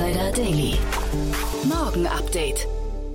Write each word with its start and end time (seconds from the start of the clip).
Insider 0.00 0.32
Daily. 0.32 0.78
Morgen 1.68 2.06
Update. 2.06 2.66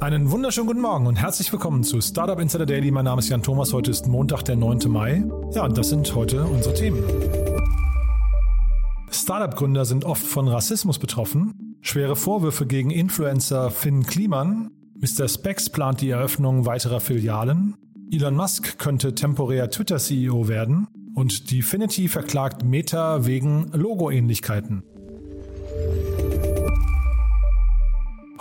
Einen 0.02 0.30
wunderschönen 0.30 0.68
guten 0.68 0.82
Morgen 0.82 1.08
und 1.08 1.16
herzlich 1.16 1.52
willkommen 1.52 1.84
zu 1.84 2.00
Startup 2.00 2.40
Insider 2.40 2.68
Daily. 2.68 2.92
Mein 2.92 3.06
Name 3.06 3.22
ist 3.22 3.30
Jan 3.30 3.42
Thomas. 3.42 3.74
Heute 3.74 3.90
ist 3.90 4.06
Montag, 4.08 4.44
der 4.44 4.56
9. 4.56 4.82
Mai. 4.88 5.24
Ja, 5.56 5.66
und 5.66 5.76
das 5.80 5.90
sind 5.90 6.14
heute 6.14 6.46
unsere 6.46 6.76
Themen. 6.76 7.04
Startup-Gründer 9.10 9.86
sind 9.86 10.06
oft 10.06 10.22
von 10.22 10.48
Rassismus 10.48 11.00
betroffen. 11.00 11.76
Schwere 11.82 12.16
Vorwürfe 12.16 12.68
gegen 12.68 12.92
Influencer 12.92 13.72
Finn 13.72 14.06
Kliman. 14.06 14.70
Mr. 15.00 15.28
Spex 15.28 15.72
plant 15.72 16.02
die 16.02 16.12
Eröffnung 16.12 16.68
weiterer 16.68 17.00
Filialen. 17.00 17.74
Elon 18.12 18.36
Musk 18.36 18.78
könnte 18.78 19.16
temporär 19.16 19.72
Twitter-CEO 19.72 20.48
werden. 20.48 20.88
Und 21.16 21.50
Definity 21.50 22.10
verklagt 22.10 22.64
Meta 22.64 23.26
wegen 23.26 23.72
Logoähnlichkeiten. 23.74 24.84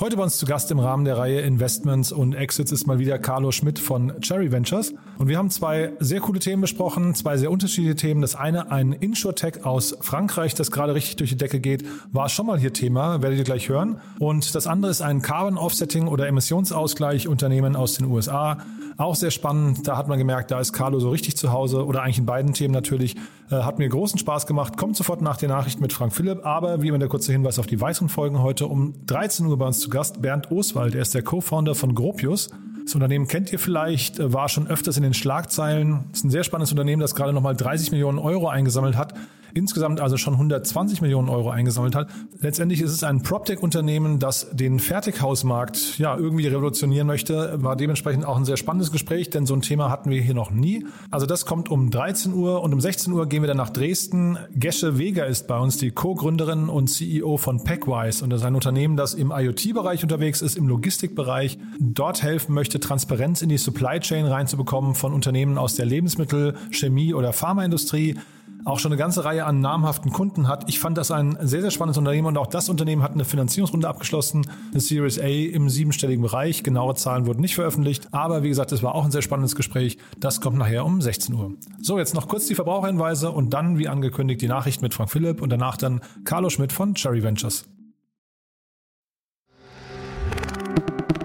Heute 0.01 0.17
bei 0.17 0.25
uns 0.25 0.39
zu 0.39 0.45
Gast 0.45 0.73
im 0.73 0.81
Rahmen 0.81 1.05
der 1.05 1.19
Reihe 1.19 1.43
Investments 1.43 2.11
und 2.11 2.35
Exits 2.35 2.73
ist 2.73 2.85
mal 2.85 2.99
wieder 2.99 3.17
Carlo 3.17 3.53
Schmidt 3.53 3.79
von 3.79 4.21
Cherry 4.21 4.51
Ventures. 4.51 4.93
Und 5.19 5.29
wir 5.29 5.39
haben 5.39 5.51
zwei 5.51 5.93
sehr 6.01 6.19
coole 6.19 6.41
Themen 6.41 6.63
besprochen, 6.63 7.15
zwei 7.15 7.37
sehr 7.37 7.49
unterschiedliche 7.49 7.95
Themen. 7.95 8.21
Das 8.21 8.35
eine, 8.35 8.73
ein 8.73 8.93
Insurtech 8.93 9.65
aus 9.65 9.97
Frankreich, 10.01 10.57
das 10.57 10.73
gerade 10.73 10.97
richtig 10.97 11.15
durch 11.15 11.31
die 11.31 11.37
Decke 11.37 11.61
geht, 11.61 11.85
war 12.11 12.29
schon 12.29 12.47
mal 12.47 12.59
hier 12.59 12.73
Thema, 12.73 13.23
werdet 13.23 13.39
ihr 13.39 13.45
gleich 13.45 13.69
hören. 13.69 14.01
Und 14.19 14.57
das 14.57 14.67
andere 14.67 14.91
ist 14.91 15.01
ein 15.01 15.23
Carbon 15.23 15.57
Offsetting 15.57 16.09
oder 16.09 16.27
Emissionsausgleich 16.27 17.29
Unternehmen 17.29 17.77
aus 17.77 17.95
den 17.95 18.07
USA. 18.07 18.59
Auch 18.97 19.15
sehr 19.15 19.31
spannend. 19.31 19.87
Da 19.87 19.97
hat 19.97 20.09
man 20.09 20.19
gemerkt, 20.19 20.51
da 20.51 20.59
ist 20.59 20.73
Carlo 20.73 20.99
so 20.99 21.11
richtig 21.11 21.37
zu 21.37 21.53
Hause 21.53 21.87
oder 21.87 22.03
eigentlich 22.03 22.19
in 22.19 22.27
beiden 22.27 22.53
Themen 22.53 22.75
natürlich. 22.75 23.15
Äh, 23.51 23.57
hat 23.57 23.79
mir 23.79 23.89
großen 23.89 24.19
Spaß 24.19 24.47
gemacht. 24.47 24.77
Kommt 24.77 24.97
sofort 24.97 25.21
nach 25.21 25.37
der 25.37 25.49
Nachricht 25.49 25.81
mit 25.81 25.93
Frank 25.93 26.13
Philipp. 26.13 26.45
Aber 26.45 26.83
wie 26.83 26.89
immer 26.89 26.99
der 26.99 27.09
kurze 27.09 27.33
Hinweis 27.33 27.59
auf 27.59 27.67
die 27.67 27.81
weiteren 27.81 28.09
Folgen 28.09 28.43
heute 28.43 28.67
um 28.67 28.95
13 29.07 29.47
Uhr 29.47 29.59
bei 29.59 29.67
uns 29.67 29.81
zu 29.81 29.91
Gast 29.91 30.23
Bernd 30.23 30.51
Oswald. 30.51 30.95
Er 30.95 31.03
ist 31.03 31.15
der 31.15 31.23
Co-Founder 31.23 31.75
von 31.75 31.95
Gropius. 31.95 32.51
Das 32.85 32.95
Unternehmen 32.95 33.29
kennt 33.29 33.53
ihr 33.53 33.59
vielleicht, 33.59 34.19
äh, 34.19 34.33
war 34.33 34.49
schon 34.49 34.67
öfters 34.67 34.97
in 34.97 35.03
den 35.03 35.15
Schlagzeilen. 35.15 36.05
Ist 36.13 36.25
ein 36.25 36.31
sehr 36.31 36.45
spannendes 36.45 36.73
Unternehmen, 36.73 37.01
das 37.01 37.15
gerade 37.15 37.33
nochmal 37.33 37.57
30 37.57 37.93
Millionen 37.93 38.19
Euro 38.19 38.49
eingesammelt 38.49 38.97
hat 38.97 39.15
insgesamt 39.55 40.01
also 40.01 40.17
schon 40.17 40.35
120 40.35 41.01
Millionen 41.01 41.29
Euro 41.29 41.51
eingesammelt 41.51 41.95
hat. 41.95 42.09
Letztendlich 42.41 42.81
ist 42.81 42.91
es 42.91 43.05
ein 43.05 43.23
PropTech-Unternehmen, 43.23 44.19
das 44.19 44.51
den 44.51 44.79
Fertighausmarkt 44.79 45.99
ja 45.99 46.17
irgendwie 46.17 46.47
revolutionieren 46.47 47.07
möchte. 47.07 47.63
War 47.63 47.77
dementsprechend 47.77 48.25
auch 48.25 48.37
ein 48.37 48.45
sehr 48.45 48.57
spannendes 48.57 48.93
Gespräch, 48.93 49.31
denn 49.31 49.47
so 49.47 49.55
ein 49.55 49.63
Thema 49.63 49.91
hatten 49.91 50.11
wir 50.11 50.21
hier 50.21 50.35
noch 50.35 50.51
nie. 50.51 50.87
Also 51.11 51.27
das 51.27 51.47
kommt 51.47 51.71
um 51.71 51.91
13 51.91 52.35
Uhr 52.35 52.63
und 52.63 52.73
um 52.73 52.81
16 52.81 53.13
Uhr 53.13 53.27
gehen 53.29 53.43
wir 53.43 53.49
dann 53.49 53.57
nach 53.57 53.71
Dresden. 53.71 54.39
Gesche 54.55 54.99
Weger 54.99 55.27
ist 55.27 55.47
bei 55.47 55.59
uns 55.59 55.77
die 55.77 55.91
Co-Gründerin 55.91 56.69
und 56.69 56.89
CEO 56.89 57.37
von 57.37 57.63
Packwise 57.63 58.25
und 58.25 58.31
das 58.31 58.41
ist 58.41 58.47
ein 58.47 58.55
Unternehmen, 58.55 58.97
das 58.97 59.15
im 59.15 59.31
IoT-Bereich 59.31 60.03
unterwegs 60.03 60.43
ist, 60.43 60.57
im 60.57 60.69
Logistikbereich, 60.69 61.59
dort 61.79 62.23
helfen 62.23 62.55
möchte, 62.55 62.81
Transparenz 62.81 63.43
in 63.43 63.49
die 63.49 63.59
Supply 63.59 64.01
Chain 64.01 64.27
reinzubekommen 64.27 64.95
von 64.95 65.13
Unternehmen 65.13 65.59
aus 65.59 65.75
der 65.75 65.87
Lebensmittel-, 65.87 66.55
Chemie- 66.71 67.15
oder 67.15 67.33
Pharmaindustrie 67.33 68.17
auch 68.65 68.79
schon 68.79 68.93
eine 68.93 68.99
ganze 68.99 69.25
Reihe 69.25 69.45
an 69.45 69.61
namhaften 69.61 70.11
Kunden 70.11 70.49
hat. 70.49 70.69
Ich 70.69 70.79
fand 70.79 70.97
das 70.99 71.11
ein 71.11 71.37
sehr, 71.41 71.61
sehr 71.61 71.71
spannendes 71.71 71.99
Unternehmen 71.99 72.29
und 72.29 72.39
auch 72.39 72.47
das 72.47 72.69
Unternehmen 72.69 73.03
hat 73.03 73.13
eine 73.13 73.25
Finanzierungsrunde 73.25 73.89
abgeschlossen, 73.89 74.47
eine 74.71 74.81
Series 74.81 75.19
A 75.19 75.27
im 75.27 75.69
siebenstelligen 75.69 76.23
Bereich. 76.23 76.63
Genaue 76.63 76.95
Zahlen 76.95 77.27
wurden 77.27 77.41
nicht 77.41 77.55
veröffentlicht, 77.55 78.09
aber 78.13 78.43
wie 78.43 78.49
gesagt, 78.49 78.73
es 78.73 78.83
war 78.83 78.95
auch 78.95 79.05
ein 79.05 79.11
sehr 79.11 79.23
spannendes 79.23 79.55
Gespräch. 79.57 79.99
Das 80.19 80.41
kommt 80.41 80.59
nachher 80.59 80.85
um 80.85 81.01
16 81.01 81.35
Uhr. 81.35 81.53
So, 81.81 81.99
jetzt 81.99 82.15
noch 82.15 82.29
kurz 82.29 82.47
die 82.47 82.55
Verbraucherhinweise 82.55 83.31
und 83.31 83.51
dann, 83.51 83.79
wie 83.79 83.89
angekündigt, 83.89 84.41
die 84.41 84.49
Nachricht 84.49 84.83
mit 84.83 84.95
Frank 84.95 85.11
Philipp 85.11 85.43
und 85.43 85.51
danach 85.51 85.77
dann 85.77 86.01
Carlo 86.25 86.51
Schmidt 86.51 86.73
von 86.73 86.95
Cherry 86.95 87.23
Ventures. 87.23 87.67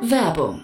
Werbung. 0.02 0.64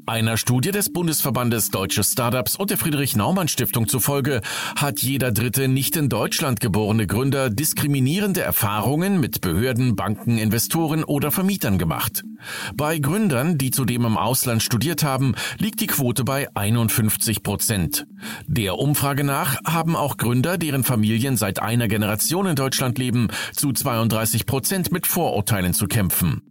Einer 0.11 0.35
Studie 0.35 0.71
des 0.71 0.91
Bundesverbandes 0.91 1.69
Deutsche 1.69 2.03
Startups 2.03 2.57
und 2.57 2.69
der 2.69 2.77
Friedrich 2.77 3.15
Naumann 3.15 3.47
Stiftung 3.47 3.87
zufolge 3.87 4.41
hat 4.75 5.01
jeder 5.01 5.31
dritte 5.31 5.69
nicht 5.69 5.95
in 5.95 6.09
Deutschland 6.09 6.59
geborene 6.59 7.07
Gründer 7.07 7.49
diskriminierende 7.49 8.41
Erfahrungen 8.41 9.21
mit 9.21 9.39
Behörden, 9.39 9.95
Banken, 9.95 10.37
Investoren 10.37 11.05
oder 11.05 11.31
Vermietern 11.31 11.77
gemacht. 11.77 12.23
Bei 12.75 12.99
Gründern, 12.99 13.57
die 13.57 13.71
zudem 13.71 14.03
im 14.03 14.17
Ausland 14.17 14.61
studiert 14.61 15.01
haben, 15.01 15.33
liegt 15.59 15.79
die 15.79 15.87
Quote 15.87 16.25
bei 16.25 16.49
51 16.55 17.41
Prozent. 17.41 18.05
Der 18.47 18.77
Umfrage 18.77 19.23
nach 19.23 19.63
haben 19.63 19.95
auch 19.95 20.17
Gründer, 20.17 20.57
deren 20.57 20.83
Familien 20.83 21.37
seit 21.37 21.61
einer 21.61 21.87
Generation 21.87 22.47
in 22.47 22.55
Deutschland 22.55 22.97
leben, 22.97 23.29
zu 23.53 23.71
32 23.71 24.45
Prozent 24.45 24.91
mit 24.91 25.07
Vorurteilen 25.07 25.73
zu 25.73 25.87
kämpfen. 25.87 26.41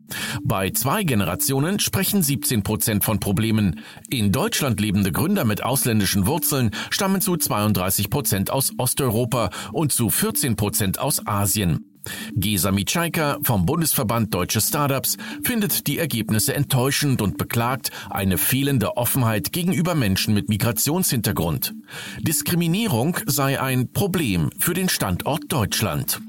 Bei 0.42 0.70
zwei 0.70 1.04
Generationen 1.04 1.78
sprechen 1.78 2.22
17 2.22 2.62
Prozent 2.62 3.04
von 3.04 3.20
Problemen. 3.20 3.49
In 3.58 4.32
Deutschland 4.32 4.80
lebende 4.80 5.12
Gründer 5.12 5.44
mit 5.44 5.62
ausländischen 5.62 6.26
Wurzeln 6.26 6.70
stammen 6.90 7.20
zu 7.20 7.36
32 7.36 8.10
Prozent 8.10 8.50
aus 8.50 8.72
Osteuropa 8.78 9.50
und 9.72 9.92
zu 9.92 10.10
14 10.10 10.56
Prozent 10.56 10.98
aus 10.98 11.26
Asien. 11.26 11.86
Gesa 12.34 12.72
Mitschaika 12.72 13.38
vom 13.42 13.66
Bundesverband 13.66 14.32
Deutsche 14.32 14.60
Startups 14.60 15.16
findet 15.44 15.86
die 15.86 15.98
Ergebnisse 15.98 16.54
enttäuschend 16.54 17.22
und 17.22 17.36
beklagt 17.36 17.90
eine 18.08 18.38
fehlende 18.38 18.96
Offenheit 18.96 19.52
gegenüber 19.52 19.94
Menschen 19.94 20.34
mit 20.34 20.48
Migrationshintergrund. 20.48 21.74
Diskriminierung 22.20 23.18
sei 23.26 23.60
ein 23.60 23.92
Problem 23.92 24.50
für 24.58 24.74
den 24.74 24.88
Standort 24.88 25.44
Deutschland. 25.48 26.20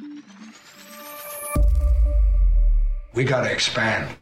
We 3.14 3.26
gotta 3.26 3.48
expand. 3.48 4.21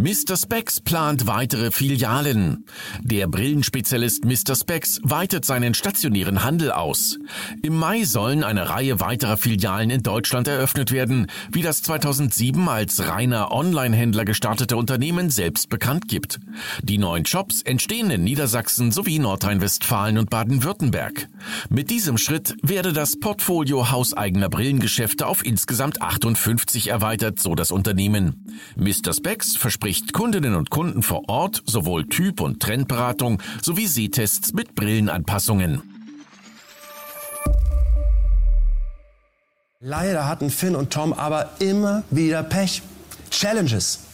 Mr. 0.00 0.34
Specs 0.34 0.80
plant 0.80 1.26
weitere 1.26 1.70
Filialen. 1.70 2.64
Der 3.02 3.26
Brillenspezialist 3.26 4.24
Mr. 4.24 4.56
Specs 4.56 4.98
weitet 5.02 5.44
seinen 5.44 5.74
stationären 5.74 6.42
Handel 6.42 6.72
aus. 6.72 7.18
Im 7.62 7.76
Mai 7.76 8.04
sollen 8.04 8.42
eine 8.42 8.70
Reihe 8.70 8.98
weiterer 9.00 9.36
Filialen 9.36 9.90
in 9.90 10.02
Deutschland 10.02 10.48
eröffnet 10.48 10.90
werden, 10.90 11.26
wie 11.52 11.60
das 11.60 11.82
2007 11.82 12.66
als 12.66 13.08
reiner 13.08 13.52
Online-Händler 13.52 14.24
gestartete 14.24 14.78
Unternehmen 14.78 15.28
selbst 15.28 15.68
bekannt 15.68 16.08
gibt. 16.08 16.40
Die 16.82 16.96
neuen 16.96 17.26
Shops 17.26 17.60
entstehen 17.60 18.10
in 18.10 18.24
Niedersachsen 18.24 18.92
sowie 18.92 19.18
Nordrhein-Westfalen 19.18 20.16
und 20.16 20.30
Baden-Württemberg. 20.30 21.28
Mit 21.68 21.90
diesem 21.90 22.16
Schritt 22.16 22.56
werde 22.62 22.94
das 22.94 23.20
Portfolio 23.20 23.90
hauseigener 23.90 24.48
Brillengeschäfte 24.48 25.26
auf 25.26 25.44
insgesamt 25.44 26.00
58 26.00 26.88
erweitert, 26.88 27.38
so 27.38 27.54
das 27.54 27.70
Unternehmen. 27.70 28.46
Mr. 28.76 29.12
Specs 29.12 29.56
verspricht 29.56 29.89
verspricht 29.90 30.12
Kundinnen 30.12 30.54
und 30.54 30.70
Kunden 30.70 31.02
vor 31.02 31.28
Ort 31.28 31.62
sowohl 31.66 32.06
Typ- 32.06 32.40
und 32.40 32.60
Trendberatung 32.62 33.42
sowie 33.60 33.88
Sehtests 33.88 34.52
mit 34.52 34.76
Brillenanpassungen. 34.76 35.82
Leider 39.80 40.28
hatten 40.28 40.50
Finn 40.50 40.76
und 40.76 40.92
Tom 40.92 41.12
aber 41.12 41.50
immer 41.58 42.04
wieder 42.10 42.44
Pech. 42.44 42.82
Challenges 43.30 44.09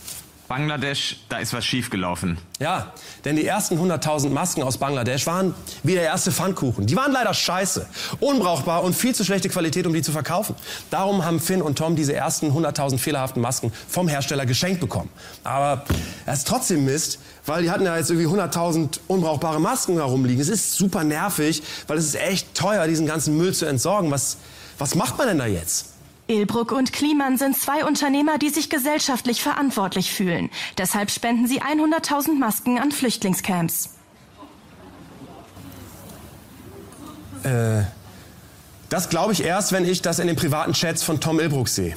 Bangladesch, 0.49 1.21
da 1.29 1.39
ist 1.39 1.53
was 1.53 1.65
schiefgelaufen. 1.65 2.39
Ja, 2.61 2.93
denn 3.25 3.35
die 3.37 3.45
ersten 3.45 3.79
100.000 3.79 4.31
Masken 4.31 4.63
aus 4.63 4.79
Bangladesch 4.79 5.27
waren 5.27 5.55
wie 5.83 5.95
der 5.95 6.05
erste 6.05 6.31
Pfannkuchen. 6.31 6.87
Die 6.87 6.95
waren 6.95 7.11
leider 7.11 7.35
scheiße, 7.35 7.87
unbrauchbar 8.21 8.85
und 8.85 8.95
viel 8.95 9.15
zu 9.15 9.25
schlechte 9.25 9.49
Qualität, 9.49 9.87
um 9.87 9.93
die 9.93 10.03
zu 10.03 10.13
verkaufen. 10.13 10.55
Darum 10.91 11.25
haben 11.25 11.41
Finn 11.41 11.63
und 11.63 11.77
Tom 11.77 11.97
diese 11.97 12.15
ersten 12.15 12.53
100.000 12.53 12.99
fehlerhaften 12.99 13.43
Masken 13.43 13.73
vom 13.89 14.07
Hersteller 14.07 14.47
geschenkt 14.47 14.81
bekommen. 14.81 15.11
Aber 15.43 15.85
es 16.27 16.39
ist 16.39 16.49
trotzdem 16.49 16.85
Mist, 16.85 17.19
weil 17.45 17.63
die 17.63 17.71
hatten 17.71 17.85
ja 17.85 17.97
jetzt 17.97 18.11
irgendwie 18.11 18.29
100.000 18.29 19.01
unbrauchbare 19.09 19.61
Masken 19.61 19.95
herumliegen. 19.95 20.41
Es 20.41 20.49
ist 20.49 20.75
super 20.75 21.03
nervig, 21.03 21.63
weil 21.89 21.99
es 21.99 22.05
ist 22.05 22.15
echt 22.15 22.55
teuer, 22.55 22.87
diesen 22.87 23.07
ganzen 23.07 23.37
Müll 23.37 23.53
zu 23.53 23.67
entsorgen. 23.67 24.13
Was, 24.13 24.37
was 24.79 24.95
macht 24.95 25.19
man 25.19 25.27
denn 25.27 25.39
da 25.39 25.47
jetzt? 25.47 25.96
Ilbruck 26.29 26.73
und 26.73 26.93
Kliman 26.93 27.39
sind 27.39 27.57
zwei 27.57 27.85
Unternehmer, 27.85 28.39
die 28.39 28.49
sich 28.49 28.69
gesellschaftlich 28.69 29.43
verantwortlich 29.43 30.13
fühlen. 30.13 30.51
Deshalb 30.77 31.11
spenden 31.11 31.47
sie 31.47 31.63
100.000 31.63 32.39
Masken 32.39 32.79
an 32.79 32.91
Flüchtlingscamps. 32.91 33.91
Äh, 37.45 37.83
das 38.89 39.09
glaube 39.09 39.33
ich 39.33 39.45
erst, 39.45 39.73
wenn 39.73 39.85
ich 39.85 40.03
das 40.03 40.19
in 40.19 40.27
den 40.27 40.37
privaten 40.37 40.73
Chats 40.73 41.03
von 41.03 41.21
Tom 41.21 41.39
Ilbruck 41.39 41.69
sehe. 41.69 41.97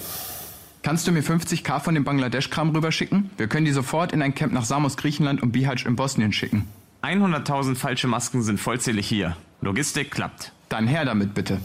Kannst 0.82 1.08
du 1.08 1.12
mir 1.12 1.24
50k 1.24 1.80
von 1.82 1.94
dem 1.94 2.04
Bangladesch-Kram 2.04 2.70
rüberschicken? 2.70 3.32
Wir 3.38 3.48
können 3.48 3.66
die 3.66 3.72
sofort 3.72 4.14
in 4.14 4.22
ein 4.22 4.34
Camp 4.34 4.54
nach 4.54 4.64
Samos, 4.64 4.96
Griechenland 4.96 5.42
und 5.42 5.52
Bihać 5.52 5.86
in 5.86 5.96
Bosnien 5.96 6.32
schicken. 6.32 6.68
100.000 7.04 7.76
falsche 7.76 8.08
Masken 8.08 8.42
sind 8.42 8.60
vollzählig 8.60 9.08
hier. 9.08 9.36
Logistik 9.62 10.12
klappt. 10.12 10.52
Dann 10.70 10.88
her 10.88 11.06
damit 11.06 11.34
bitte. 11.34 11.60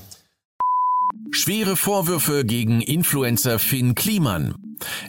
Schwere 1.45 1.77
Vorwürfe 1.77 2.47
gegen 2.47 2.81
Influencer 2.81 3.59
Finn 3.59 3.95
Kliman. 3.95 4.55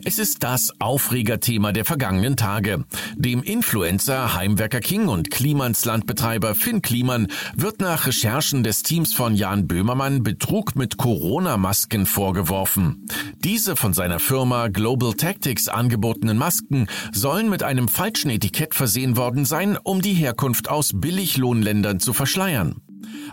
Es 0.03 0.19
ist 0.19 0.43
das 0.43 0.69
Aufregerthema 0.81 1.71
der 1.71 1.85
vergangenen 1.85 2.35
Tage. 2.35 2.83
Dem 3.15 3.41
Influencer 3.41 4.35
Heimwerker 4.35 4.81
King 4.81 5.07
und 5.07 5.31
Klimans 5.31 5.85
Landbetreiber 5.85 6.53
Finn 6.53 6.81
Kliman 6.81 7.27
wird 7.55 7.79
nach 7.79 8.05
Recherchen 8.05 8.65
des 8.65 8.83
Teams 8.83 9.13
von 9.13 9.33
Jan 9.33 9.65
Böhmermann 9.65 10.23
Betrug 10.23 10.75
mit 10.75 10.97
Corona-Masken 10.97 12.05
vorgeworfen. 12.05 13.07
Diese 13.37 13.77
von 13.77 13.93
seiner 13.93 14.19
Firma 14.19 14.67
Global 14.67 15.13
Tactics 15.13 15.69
angebotenen 15.69 16.37
Masken 16.37 16.87
sollen 17.13 17.49
mit 17.49 17.63
einem 17.63 17.87
falschen 17.87 18.29
Etikett 18.29 18.75
versehen 18.75 19.15
worden 19.15 19.45
sein, 19.45 19.77
um 19.81 20.01
die 20.01 20.15
Herkunft 20.15 20.69
aus 20.69 20.91
Billiglohnländern 20.93 22.01
zu 22.01 22.11
verschleiern. 22.11 22.81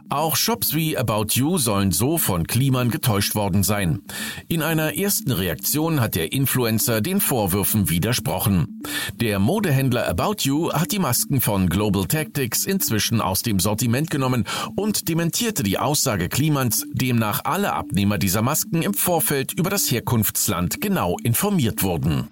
Auch 0.08 0.36
Shops 0.36 0.74
wie 0.74 0.96
About 0.96 1.28
You 1.30 1.58
sollen 1.58 1.92
so 1.92 2.18
von 2.18 2.46
Kliman 2.46 2.90
getäuscht 2.90 3.34
worden 3.34 3.62
sein. 3.62 4.02
In 4.48 4.62
einer 4.62 4.96
ersten 4.96 5.30
Reaktion 5.30 6.00
hat 6.00 6.14
der 6.14 6.32
Influencer 6.32 7.00
den 7.00 7.20
Vorwürfen 7.20 7.88
widersprochen. 7.88 8.82
Der 9.14 9.38
Modehändler 9.38 10.08
About 10.08 10.36
You 10.40 10.72
hat 10.72 10.92
die 10.92 10.98
Masken 10.98 11.40
von 11.40 11.68
Global 11.68 12.06
Tactics 12.06 12.66
inzwischen 12.66 13.20
aus 13.20 13.42
dem 13.42 13.60
Sortiment 13.60 14.10
genommen 14.10 14.44
und 14.76 15.08
dementierte 15.08 15.62
die 15.62 15.78
Aussage 15.78 16.28
Klimans, 16.28 16.86
demnach 16.92 17.40
alle 17.44 17.72
Abnehmer 17.72 18.18
dieser 18.18 18.42
Masken 18.42 18.82
im 18.82 18.94
Vorfeld 18.94 19.52
über 19.52 19.70
das 19.70 19.90
Herkunftsland 19.90 20.80
genau 20.80 21.16
informiert 21.22 21.82
wurden. 21.82 22.28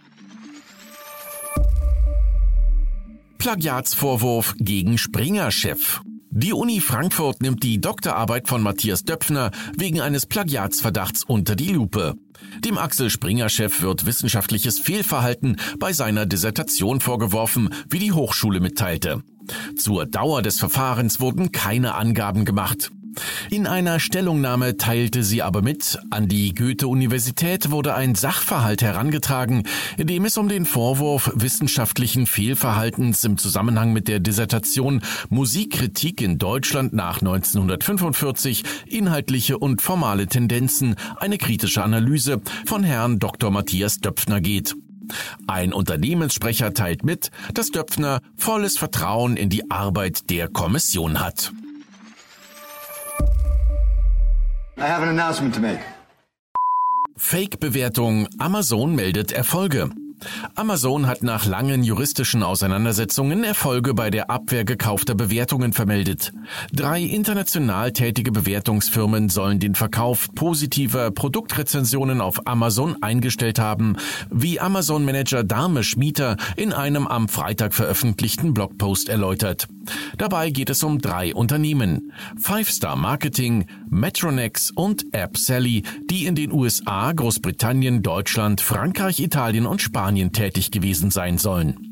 Plagiatsvorwurf 3.39 4.55
gegen 4.59 4.99
Springer-Chef. 4.99 6.03
Die 6.33 6.53
Uni 6.53 6.81
Frankfurt 6.81 7.43
nimmt 7.43 7.65
die 7.65 7.81
Doktorarbeit 7.81 8.47
von 8.47 8.63
Matthias 8.63 9.03
Döpfner 9.03 9.51
wegen 9.77 10.01
eines 10.01 10.27
Plagiatsverdachts 10.27 11.25
unter 11.25 11.57
die 11.57 11.73
Lupe. 11.73 12.15
Dem 12.61 12.79
Axel 12.79 13.11
Springer-Chef 13.11 13.83
wird 13.83 14.07
wissenschaftliches 14.07 14.79
Fehlverhalten 14.79 15.57
bei 15.81 15.93
seiner 15.93 16.27
Dissertation 16.27 17.01
vorgeworfen, 17.01 17.75
wie 17.89 17.99
die 17.99 18.13
Hochschule 18.13 18.61
mitteilte. 18.61 19.25
Zur 19.77 20.07
Dauer 20.07 20.43
des 20.43 20.61
Verfahrens 20.61 21.19
wurden 21.19 21.51
keine 21.51 21.97
Angaben 21.97 22.45
gemacht. 22.45 22.93
In 23.51 23.67
einer 23.67 24.01
Stellungnahme 24.01 24.77
teilte 24.77 25.23
sie 25.23 25.43
aber 25.43 25.63
mit, 25.63 25.99
an 26.11 26.29
die 26.29 26.55
Goethe-Universität 26.55 27.71
wurde 27.71 27.95
ein 27.95 28.15
Sachverhalt 28.15 28.83
herangetragen, 28.83 29.65
in 29.97 30.07
dem 30.07 30.25
es 30.25 30.39
um 30.39 30.49
den 30.49 30.65
Vorwurf 30.65 31.31
wissenschaftlichen 31.35 32.27
Fehlverhaltens 32.27 33.25
im 33.25 33.39
Zusammenhang 33.39 33.93
mit 33.93 34.09
der 34.09 34.21
Dissertation 34.21 35.03
Musikkritik 35.29 36.21
in 36.21 36.39
Deutschland 36.39 36.93
nach 36.93 37.21
1945, 37.21 38.65
inhaltliche 38.87 39.59
und 39.59 39.83
formale 39.83 40.27
Tendenzen, 40.27 40.97
eine 41.17 41.39
kritische 41.39 41.83
Analyse 41.83 42.41
von 42.67 42.85
Herrn 42.85 43.19
Dr. 43.19 43.51
Matthias 43.51 43.99
Döpfner 43.99 44.41
geht. 44.41 44.77
Ein 45.47 45.73
Unternehmenssprecher 45.73 46.75
teilt 46.75 47.05
mit, 47.05 47.31
dass 47.55 47.71
Döpfner 47.71 48.21
volles 48.37 48.79
Vertrauen 48.79 49.37
in 49.37 49.49
die 49.49 49.71
Arbeit 49.71 50.31
der 50.31 50.49
Kommission 50.49 51.21
hat. 51.21 51.53
I 54.81 54.85
have 54.85 55.03
an 55.03 55.11
announcement 55.11 55.55
to 55.57 55.61
make. 55.61 55.81
Fake-Bewertung. 57.19 58.29
Amazon 58.39 58.95
meldet 58.95 59.31
Erfolge. 59.31 59.91
Amazon 60.55 61.07
hat 61.07 61.23
nach 61.23 61.45
langen 61.45 61.83
juristischen 61.83 62.43
Auseinandersetzungen 62.43 63.45
Erfolge 63.45 63.93
bei 63.93 64.11
der 64.11 64.31
Abwehr 64.31 64.65
gekaufter 64.65 65.15
Bewertungen 65.15 65.75
vermeldet. 65.75 66.33
Drei 66.73 67.03
international 67.03 67.93
tätige 67.93 68.33
Bewertungsfirmen 68.33 69.29
sollen 69.29 69.61
den 69.61 69.75
Verkauf 69.75 70.35
positiver 70.35 71.11
Produktrezensionen 71.11 72.23
auf 72.23 72.47
Amazon 72.47 73.03
eingestellt 73.03 73.59
haben, 73.59 73.97
wie 74.31 74.61
Amazon-Manager 74.61 75.45
Dame 75.45 75.85
Schmieter 75.85 76.37
in 76.57 76.73
einem 76.73 77.07
am 77.07 77.29
Freitag 77.29 77.75
veröffentlichten 77.75 78.55
Blogpost 78.55 79.11
erläutert. 79.11 79.69
Dabei 80.19 80.51
geht 80.51 80.71
es 80.71 80.83
um 80.83 80.99
drei 80.99 81.35
Unternehmen. 81.35 82.13
Five 82.39 82.71
Star 82.71 82.97
Marketing, 82.97 83.67
Metronex 83.89 84.71
und 84.71 85.07
App 85.13 85.37
Sally, 85.37 85.83
die 86.11 86.27
in 86.27 86.35
den 86.35 86.53
USA, 86.53 87.13
Großbritannien, 87.13 88.03
Deutschland, 88.03 88.61
Frankreich, 88.61 89.21
Italien 89.21 89.67
und 89.67 89.83
Spanien 89.83 90.33
tätig 90.33 90.71
gewesen 90.71 91.11
sein 91.11 91.39
sollen. 91.39 91.90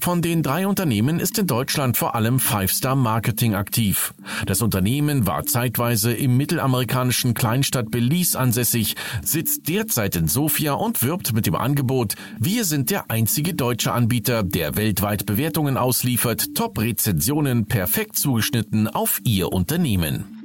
Von 0.00 0.22
den 0.22 0.42
drei 0.42 0.66
Unternehmen 0.66 1.20
ist 1.20 1.38
in 1.38 1.46
Deutschland 1.46 1.96
vor 1.96 2.14
allem 2.14 2.38
Five 2.38 2.72
Star 2.72 2.96
Marketing 2.96 3.54
aktiv. 3.54 4.14
Das 4.46 4.62
Unternehmen 4.62 5.26
war 5.26 5.44
zeitweise 5.44 6.12
im 6.12 6.36
mittelamerikanischen 6.36 7.34
Kleinstadt 7.34 7.90
Belize 7.90 8.38
ansässig, 8.38 8.96
sitzt 9.22 9.68
derzeit 9.68 10.16
in 10.16 10.28
Sofia 10.28 10.72
und 10.72 11.02
wirbt 11.02 11.32
mit 11.32 11.46
dem 11.46 11.54
Angebot, 11.54 12.14
wir 12.38 12.64
sind 12.64 12.90
der 12.90 13.10
einzige 13.10 13.54
deutsche 13.54 13.92
Anbieter, 13.92 14.42
der 14.42 14.76
weltweit 14.76 15.26
Bewertungen 15.26 15.76
ausliefert, 15.76 16.54
Top-Rezensionen 16.54 17.66
perfekt 17.66 18.16
zugeschnitten 18.16 18.88
auf 18.88 19.20
Ihr 19.24 19.52
Unternehmen. 19.52 20.42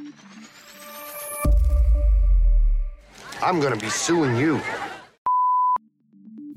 I'm 3.41 3.61
gonna 3.61 3.75
be 3.75 3.89
suing 3.89 4.35
you. 4.37 4.59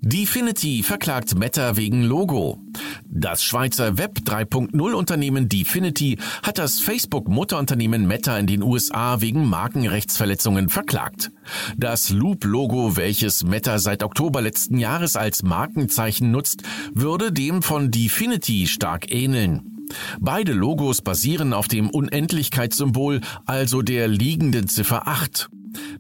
Definity 0.02 0.82
verklagt 0.82 1.34
Meta 1.34 1.76
wegen 1.76 2.02
Logo. 2.04 2.58
Das 3.04 3.44
Schweizer 3.44 3.98
Web 3.98 4.20
3.0 4.24 4.92
Unternehmen 4.92 5.50
Definity 5.50 6.16
hat 6.42 6.56
das 6.56 6.80
Facebook-Mutterunternehmen 6.80 8.06
Meta 8.06 8.38
in 8.38 8.46
den 8.46 8.62
USA 8.62 9.20
wegen 9.20 9.44
Markenrechtsverletzungen 9.44 10.70
verklagt. 10.70 11.32
Das 11.76 12.08
Loop-Logo, 12.08 12.96
welches 12.96 13.44
Meta 13.44 13.78
seit 13.78 14.02
Oktober 14.02 14.40
letzten 14.40 14.78
Jahres 14.78 15.16
als 15.16 15.42
Markenzeichen 15.42 16.30
nutzt, 16.30 16.62
würde 16.94 17.30
dem 17.30 17.62
von 17.62 17.90
Definity 17.90 18.68
stark 18.68 19.12
ähneln. 19.12 19.86
Beide 20.18 20.54
Logos 20.54 21.02
basieren 21.02 21.52
auf 21.52 21.68
dem 21.68 21.90
Unendlichkeitssymbol, 21.90 23.20
also 23.44 23.82
der 23.82 24.08
liegenden 24.08 24.66
Ziffer 24.66 25.06
8. 25.06 25.50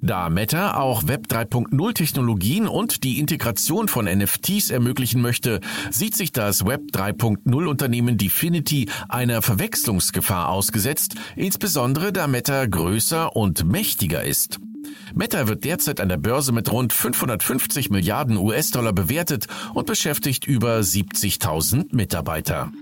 Da 0.02 0.30
Meta 0.30 0.78
auch 0.78 1.06
Web 1.08 1.26
3.0 1.28 1.92
Technologien 1.92 2.66
und 2.66 3.04
die 3.04 3.18
Integration 3.18 3.86
von 3.86 4.06
NFTs 4.06 4.70
ermöglichen 4.70 5.20
möchte, 5.20 5.60
sieht 5.90 6.16
sich 6.16 6.32
das 6.32 6.64
Web 6.64 6.84
3.0 6.92 7.66
Unternehmen 7.66 8.16
Definity 8.16 8.88
einer 9.10 9.42
Verwechslungsgefahr 9.42 10.48
ausgesetzt, 10.48 11.16
insbesondere 11.36 12.12
da 12.12 12.26
Meta 12.28 12.64
größer 12.64 13.36
und 13.36 13.64
mächtiger 13.64 14.24
ist. 14.24 14.58
Meta 15.14 15.48
wird 15.48 15.64
derzeit 15.64 16.00
an 16.00 16.08
der 16.08 16.16
Börse 16.16 16.52
mit 16.52 16.72
rund 16.72 16.94
550 16.94 17.90
Milliarden 17.90 18.38
US-Dollar 18.38 18.94
bewertet 18.94 19.48
und 19.74 19.86
beschäftigt 19.86 20.46
über 20.46 20.78
70.000 20.78 21.94
Mitarbeiter. 21.94 22.72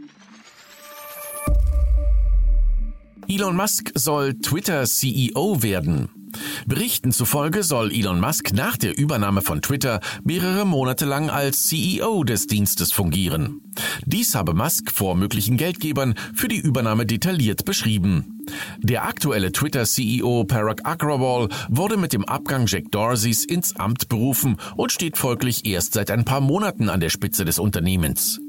Elon 3.27 3.57
Musk 3.57 3.91
soll 3.95 4.35
Twitter 4.35 4.85
CEO 4.85 5.63
werden. 5.63 6.18
Berichten 6.67 7.13
zufolge 7.13 7.63
soll 7.63 7.93
Elon 7.93 8.21
Musk 8.21 8.53
nach 8.53 8.77
der 8.77 8.99
Übernahme 8.99 9.43
von 9.43 9.63
Twitter 9.63 10.01
mehrere 10.25 10.67
Monate 10.67 11.05
lang 11.05 11.31
als 11.31 11.67
CEO 11.67 12.25
des 12.25 12.47
Dienstes 12.47 12.93
fungieren. 12.93 13.61
Dies 14.05 14.35
habe 14.35 14.55
Musk 14.55 14.91
vor 14.91 15.17
möglichen 15.17 15.57
Geldgebern 15.57 16.15
für 16.35 16.49
die 16.49 16.59
Übernahme 16.59 17.07
detailliert 17.07 17.65
beschrieben. 17.65 18.38
Der 18.79 19.05
aktuelle 19.05 19.53
Twitter-CEO 19.53 20.45
Parag 20.45 20.81
Agrawal 20.85 21.49
wurde 21.69 21.97
mit 21.97 22.13
dem 22.13 22.25
Abgang 22.25 22.67
Jack 22.67 22.91
Dorseys 22.91 23.45
ins 23.45 23.77
Amt 23.77 24.09
berufen 24.09 24.57
und 24.77 24.93
steht 24.93 25.17
folglich 25.17 25.67
erst 25.67 25.95
seit 25.95 26.11
ein 26.11 26.25
paar 26.25 26.41
Monaten 26.41 26.89
an 26.89 27.01
der 27.01 27.11
Spitze 27.11 27.45
des 27.45 27.59
Unternehmens. 27.59 28.41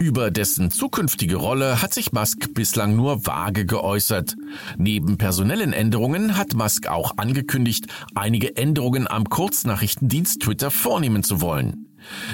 Über 0.00 0.30
dessen 0.30 0.70
zukünftige 0.70 1.36
Rolle 1.36 1.82
hat 1.82 1.92
sich 1.92 2.12
Musk 2.12 2.54
bislang 2.54 2.94
nur 2.94 3.26
vage 3.26 3.66
geäußert. 3.66 4.36
Neben 4.76 5.18
personellen 5.18 5.72
Änderungen 5.72 6.36
hat 6.36 6.54
Musk 6.54 6.86
auch 6.86 7.16
angekündigt, 7.16 7.86
einige 8.14 8.56
Änderungen 8.56 9.08
am 9.08 9.28
Kurznachrichtendienst 9.28 10.42
Twitter 10.42 10.70
vornehmen 10.70 11.24
zu 11.24 11.40
wollen. 11.40 11.87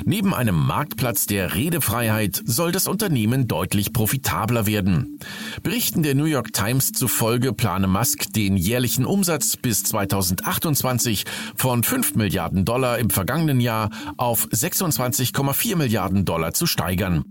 Neben 0.05 0.35
einem 0.35 0.55
Marktplatz 0.55 1.27
der 1.27 1.55
Redefreiheit 1.55 2.43
soll 2.45 2.73
das 2.73 2.87
Unternehmen 2.87 3.49
deutlich 3.49 3.93
profitabler 3.93 4.67
werden. 4.67 5.19
Berichten 5.63 6.03
der 6.03 6.15
New 6.15 6.25
York 6.25 6.53
Times 6.53 6.93
zufolge 6.93 7.53
plane 7.53 7.87
Musk 7.87 8.33
den 8.33 8.57
jährlichen 8.57 9.05
Umsatz 9.05 9.57
bis 9.57 9.83
2028 9.85 11.25
von 11.57 11.83
5 11.83 12.15
Milliarden 12.15 12.65
Dollar 12.65 12.99
im 12.99 13.11
vergangenen 13.11 13.61
Jahr 13.61 13.91
auf 14.17 14.47
26,4 14.49 15.77
Milliarden 15.77 16.25
Dollar 16.25 16.55
zu 16.55 16.67
steigern. 16.67 17.25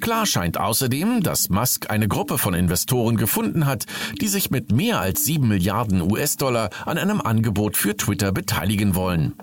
Klar 0.00 0.26
scheint 0.26 0.58
außerdem, 0.58 1.22
dass 1.22 1.50
Musk 1.50 1.90
eine 1.90 2.08
Gruppe 2.08 2.38
von 2.38 2.54
Investoren 2.54 3.16
gefunden 3.16 3.66
hat, 3.66 3.86
die 4.20 4.28
sich 4.28 4.50
mit 4.50 4.72
mehr 4.72 5.00
als 5.00 5.24
7 5.24 5.46
Milliarden 5.46 6.00
US-Dollar 6.00 6.70
an 6.86 6.98
einem 6.98 7.20
Angebot 7.20 7.76
für 7.76 7.96
Twitter 7.96 8.32
beteiligen 8.32 8.94
wollen. 8.94 9.34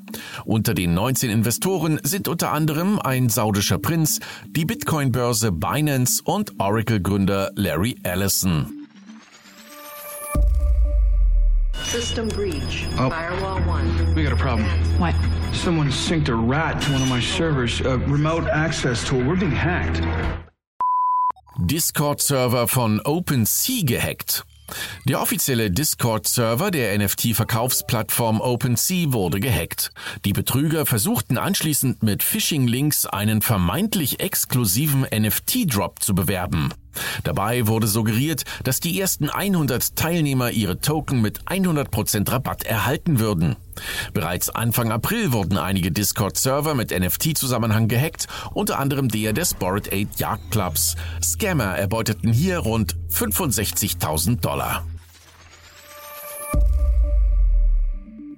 Unter 0.45 0.73
den 0.73 0.93
19 0.93 1.29
Investoren 1.29 1.99
sind 2.03 2.27
unter 2.27 2.51
anderem 2.51 2.99
ein 2.99 3.29
saudischer 3.29 3.77
Prinz, 3.77 4.19
die 4.47 4.65
Bitcoin-Börse 4.65 5.51
Binance 5.51 6.21
und 6.23 6.59
Oracle-Gründer 6.59 7.51
Larry 7.55 7.97
Ellison. 8.03 8.84
System 11.85 12.27
breach. 12.29 12.87
Oh. 12.97 13.09
Firewall 13.09 13.61
1. 13.61 14.15
We 14.15 14.23
got 14.23 14.33
a 14.33 14.35
problem. 14.35 14.65
What? 14.99 15.13
Someone 15.53 15.91
synced 15.91 16.29
a 16.29 16.35
rat 16.35 16.81
to 16.81 16.91
one 16.91 17.01
of 17.01 17.09
my 17.09 17.21
servers. 17.21 17.79
A 17.81 17.97
remote 17.97 18.47
access 18.47 19.07
tool. 19.07 19.23
We're 19.23 19.35
being 19.35 19.51
hacked. 19.51 20.01
Discord-Server 21.57 22.67
von 22.67 23.01
OpenSea 23.05 23.83
gehackt. 23.85 24.45
Der 25.07 25.21
offizielle 25.21 25.69
Discord-Server 25.69 26.71
der 26.71 26.97
NFT-Verkaufsplattform 26.97 28.41
OpenSea 28.41 29.13
wurde 29.13 29.39
gehackt. 29.39 29.91
Die 30.25 30.33
Betrüger 30.33 30.85
versuchten 30.85 31.37
anschließend 31.37 32.01
mit 32.01 32.23
Phishing-Links 32.23 33.05
einen 33.05 33.41
vermeintlich 33.41 34.19
exklusiven 34.19 35.03
NFT-Drop 35.03 36.01
zu 36.01 36.15
bewerben. 36.15 36.73
Dabei 37.23 37.67
wurde 37.67 37.87
suggeriert, 37.87 38.43
dass 38.63 38.79
die 38.79 38.99
ersten 38.99 39.29
100 39.29 39.95
Teilnehmer 39.95 40.51
ihre 40.51 40.79
Token 40.79 41.21
mit 41.21 41.43
100% 41.43 42.31
Rabatt 42.31 42.63
erhalten 42.63 43.19
würden. 43.19 43.55
Bereits 44.13 44.49
Anfang 44.49 44.91
April 44.91 45.33
wurden 45.33 45.57
einige 45.57 45.91
Discord-Server 45.91 46.75
mit 46.75 46.91
NFT-Zusammenhang 46.91 47.87
gehackt, 47.87 48.27
unter 48.53 48.79
anderem 48.79 49.09
der 49.09 49.33
des 49.33 49.53
Bored 49.53 49.87
Ape 49.87 50.07
Jagdclubs. 50.15 50.95
Scammer 51.21 51.75
erbeuteten 51.77 52.31
hier 52.31 52.59
rund 52.59 52.95
65.000 53.11 54.39
Dollar. 54.39 54.85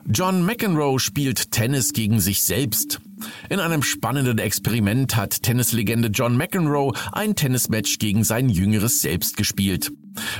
John 0.10 0.46
McEnroe 0.46 1.00
spielt 1.00 1.52
Tennis 1.52 1.92
gegen 1.92 2.22
sich 2.22 2.44
selbst. 2.44 3.02
In 3.50 3.60
einem 3.60 3.84
spannenden 3.84 4.40
Experiment 4.40 5.16
hat 5.16 5.44
Tennislegende 5.44 6.10
John 6.10 6.38
McEnroe 6.38 6.94
ein 7.12 7.36
Tennismatch 7.36 8.00
gegen 8.00 8.24
sein 8.24 8.50
jüngeres 8.50 9.02
Selbst 9.02 9.38
gespielt. 9.38 9.92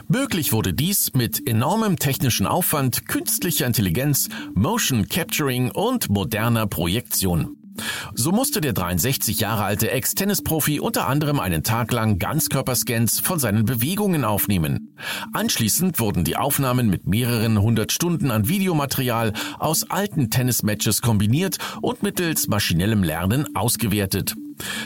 Möglich 0.08 0.54
wurde 0.54 0.74
dies 0.74 1.14
mit 1.14 1.48
enormem 1.48 1.98
technischen 1.98 2.48
Aufwand, 2.48 3.08
künstlicher 3.08 3.68
Intelligenz, 3.68 4.30
Motion 4.56 5.08
Capturing 5.08 5.72
und 5.72 6.10
moderner 6.10 6.68
Projektion. 6.68 7.58
So 8.16 8.32
musste 8.32 8.62
der 8.62 8.74
63 8.74 9.40
Jahre 9.40 9.64
alte 9.64 9.92
Ex-Tennisprofi 9.92 10.80
unter 10.80 11.08
anderem 11.08 11.40
einen 11.40 11.64
Tag 11.64 11.92
lang 11.92 12.20
Ganzkörperscans 12.20 13.20
von 13.20 13.40
seinen 13.40 13.66
Bewegungen 13.66 14.24
aufnehmen. 14.24 14.96
Anschließend 15.34 16.00
wurden 16.00 16.24
die 16.24 16.38
Aufnahmen 16.38 16.90
mit 16.90 17.08
mehreren 17.08 17.62
hundert 17.62 17.92
Stunden 17.92 18.32
an 18.32 18.48
Videomaterial 18.48 19.34
aus 19.60 19.90
alten 19.90 20.30
Tennismatches 20.30 21.02
kombiniert 21.02 21.58
und 21.82 22.04
mittels 22.04 22.48
maschinellem 22.48 23.04
Lernen 23.04 23.56
ausgewertet. 23.56 24.36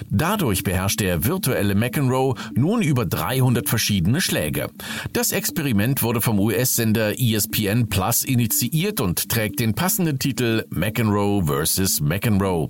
Dadurch 0.09 0.63
beherrscht 0.63 0.99
der 0.99 1.25
virtuelle 1.25 1.75
McEnroe 1.75 2.35
nun 2.55 2.81
über 2.81 3.05
300 3.05 3.67
verschiedene 3.69 4.21
Schläge. 4.21 4.69
Das 5.13 5.31
Experiment 5.31 6.03
wurde 6.03 6.21
vom 6.21 6.39
US-Sender 6.39 7.19
ESPN 7.19 7.89
Plus 7.89 8.23
initiiert 8.23 9.01
und 9.01 9.29
trägt 9.29 9.59
den 9.59 9.73
passenden 9.73 10.19
Titel 10.19 10.65
McEnroe 10.69 11.45
vs. 11.45 12.01
McEnroe. 12.01 12.69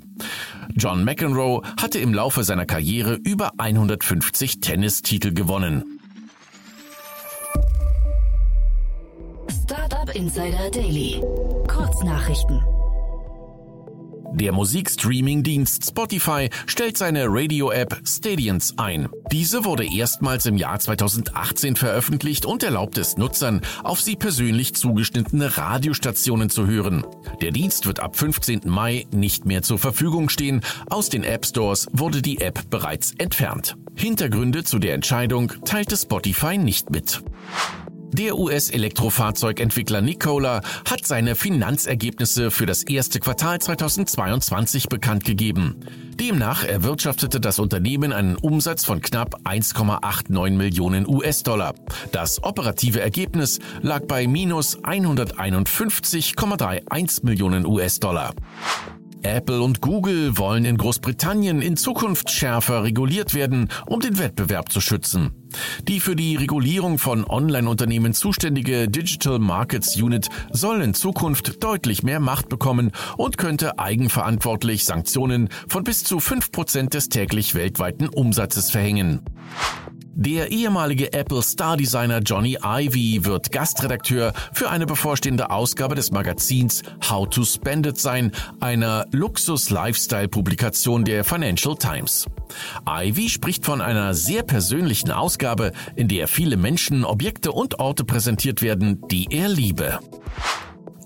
John 0.76 1.04
McEnroe 1.04 1.62
hatte 1.80 2.00
im 2.00 2.14
Laufe 2.14 2.44
seiner 2.44 2.66
Karriere 2.66 3.16
über 3.16 3.52
150 3.58 4.60
Tennistitel 4.60 5.34
gewonnen. 5.34 6.00
Startup 9.64 10.14
Insider 10.16 10.70
Daily. 10.72 11.22
Kurznachrichten. 11.68 12.62
Der 14.34 14.54
Musikstreaming-Dienst 14.54 15.90
Spotify 15.90 16.50
stellt 16.66 16.98
seine 16.98 17.26
Radio-App 17.28 18.02
Stadions 18.06 18.78
ein. 18.78 19.10
Diese 19.32 19.66
wurde 19.66 19.86
erstmals 19.86 20.46
im 20.46 20.58
Jahr 20.58 20.80
2018 20.80 21.76
veröffentlicht 21.76 22.46
und 22.46 22.64
erlaubt 22.64 22.98
es 22.98 23.18
Nutzern, 23.18 23.62
auf 23.84 24.00
sie 24.02 24.16
persönlich 24.16 24.74
zugeschnittene 24.74 25.58
Radiostationen 25.58 26.50
zu 26.50 26.66
hören. 26.66 27.06
Der 27.42 27.52
Dienst 27.52 27.86
wird 27.86 28.00
ab 28.00 28.16
15. 28.16 28.62
Mai 28.66 29.06
nicht 29.12 29.46
mehr 29.46 29.64
zur 29.64 29.80
Verfügung 29.80 30.30
stehen. 30.30 30.62
Aus 30.90 31.10
den 31.10 31.24
App 31.24 31.46
Stores 31.46 31.88
wurde 31.92 32.22
die 32.22 32.40
App 32.40 32.70
bereits 32.70 33.14
entfernt. 33.18 33.76
Hintergründe 33.96 34.64
zu 34.64 34.80
der 34.80 34.94
Entscheidung 34.94 35.52
teilte 35.66 35.98
Spotify 35.98 36.58
nicht 36.58 36.90
mit. 36.90 37.22
Der 38.14 38.38
US-Elektrofahrzeugentwickler 38.38 40.02
Nikola 40.02 40.62
hat 40.90 41.06
seine 41.06 41.36
Finanzergebnisse 41.36 42.52
für 42.52 42.66
das 42.66 42.84
erste 42.84 43.22
Quartal 43.22 43.60
2022 43.60 44.90
bekannt 44.90 45.24
gegeben. 45.24 45.78
Demnach 46.20 46.66
erwirtschaftete 46.66 47.40
das 47.40 47.58
Unternehmen 47.58 48.12
einen 48.12 48.36
Umsatz 48.36 48.84
von 48.84 49.00
knapp 49.02 49.40
1,89 49.46 50.52
Millionen 50.52 51.08
US-Dollar. 51.08 51.74
Das 52.12 52.44
operative 52.44 53.00
Ergebnis 53.00 53.60
lag 53.82 54.02
bei 54.08 54.28
minus 54.28 54.78
151,31 54.80 57.26
Millionen 57.26 57.66
US-Dollar. 57.66 58.34
Apple 59.24 59.62
und 59.62 59.82
Google 59.82 60.38
wollen 60.38 60.66
in 60.66 60.78
Großbritannien 60.78 61.62
in 61.62 61.78
Zukunft 61.78 62.32
schärfer 62.32 62.84
reguliert 62.84 63.34
werden, 63.34 63.70
um 63.88 64.00
den 64.00 64.18
Wettbewerb 64.18 64.72
zu 64.72 64.82
schützen. 64.82 65.32
Die 65.88 66.00
für 66.00 66.16
die 66.16 66.36
Regulierung 66.36 66.98
von 66.98 67.26
Online-Unternehmen 67.26 68.14
zuständige 68.14 68.88
Digital 68.88 69.40
Markets 69.40 69.96
Unit 70.02 70.30
soll 70.52 70.82
in 70.82 70.94
Zukunft 70.94 71.64
deutlich 71.64 72.04
mehr 72.04 72.20
Macht 72.20 72.50
bekommen 72.50 72.92
und 73.18 73.38
könnte 73.38 73.80
eigenverantwortlich 73.80 74.86
Sanktionen 74.86 75.50
von 75.68 75.84
bis 75.84 76.04
zu 76.04 76.18
5% 76.18 76.90
des 76.90 77.10
täglich 77.10 77.56
weltweiten 77.56 78.08
Umsatzes 78.08 78.72
verhängen. 78.72 79.22
Der 80.14 80.52
ehemalige 80.52 81.14
Apple 81.14 81.42
Star 81.42 81.78
Designer 81.78 82.20
Johnny 82.20 82.58
Ivy 82.62 83.24
wird 83.24 83.52
Gastredakteur 83.52 84.34
für 84.52 84.70
eine 84.70 84.86
bevorstehende 84.86 85.50
Ausgabe 85.50 85.96
des 85.96 86.12
Magazins 86.12 86.84
How 87.10 87.30
to 87.30 87.46
Spend 87.46 87.88
It 87.88 87.98
sein, 87.98 88.34
einer 88.60 89.06
Luxus-Lifestyle-Publikation 89.12 91.06
der 91.06 91.24
Financial 91.24 91.78
Times. 91.78 92.26
Ivy 92.86 93.30
spricht 93.30 93.66
von 93.66 93.80
einer 93.80 94.14
sehr 94.14 94.44
persönlichen 94.44 95.12
Ausgabe, 95.12 95.72
in 95.96 96.10
der 96.10 96.28
viele 96.28 96.58
Menschen, 96.58 97.06
Objekte 97.06 97.54
und 97.54 97.80
Orte 97.80 98.04
präsentiert 98.04 98.62
werden, 98.62 99.02
die 99.10 99.28
er 99.32 99.48
liebe. 99.48 100.00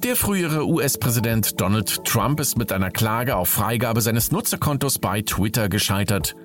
Der 0.05 0.15
frühere 0.15 0.67
US-Präsident 0.67 1.59
Donald 1.59 2.05
Trump 2.05 2.39
ist 2.39 2.59
mit 2.59 2.71
einer 2.71 2.91
Klage 2.91 3.35
auf 3.35 3.50
Freigabe 3.50 4.01
seines 4.01 4.31
Nutzerkontos 4.31 5.00
bei 5.00 5.24
Twitter 5.24 5.67
gescheitert. 5.67 6.35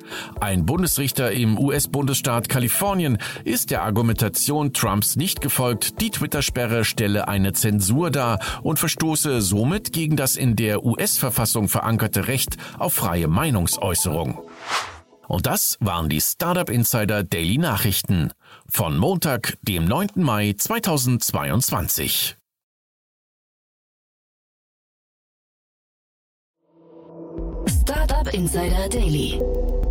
Ein 0.41 0.65
Bundesrichter 0.65 1.31
im 1.31 1.59
US-Bundesstaat 1.59 2.49
Kalifornien 2.49 3.19
ist 3.45 3.71
der 3.71 3.83
Argumentation 3.83 4.73
Trumps 4.73 5.17
nicht 5.17 5.43
gefolgt, 5.43 6.01
die 6.01 6.11
Twitter-Sperre 6.11 6.87
stelle 6.87 7.29
eine 7.29 7.53
Zensur 7.53 8.11
dar 8.11 8.39
und 8.63 8.79
verstoße 8.79 9.43
somit 9.43 9.93
gegen 9.93 10.17
das 10.17 10.37
in 10.37 10.57
der 10.57 10.83
US-Verfassung 10.83 11.69
verankerte 11.69 12.29
Recht 12.29 12.57
auf 12.79 12.95
freie 12.95 13.29
Meinungsäußerung. 13.29 14.39
Und 15.29 15.45
das 15.45 15.77
waren 15.81 16.09
die 16.09 16.23
Startup 16.23 16.71
Insider 16.71 17.25
Daily 17.25 17.59
Nachrichten 17.59 18.33
von 18.71 18.97
Montag, 18.97 19.59
dem 19.61 19.85
9. 19.85 20.13
Mai 20.15 20.55
2022. 20.57 22.40
Startup 27.71 28.27
Insider 28.35 28.89
Daily. 28.89 29.41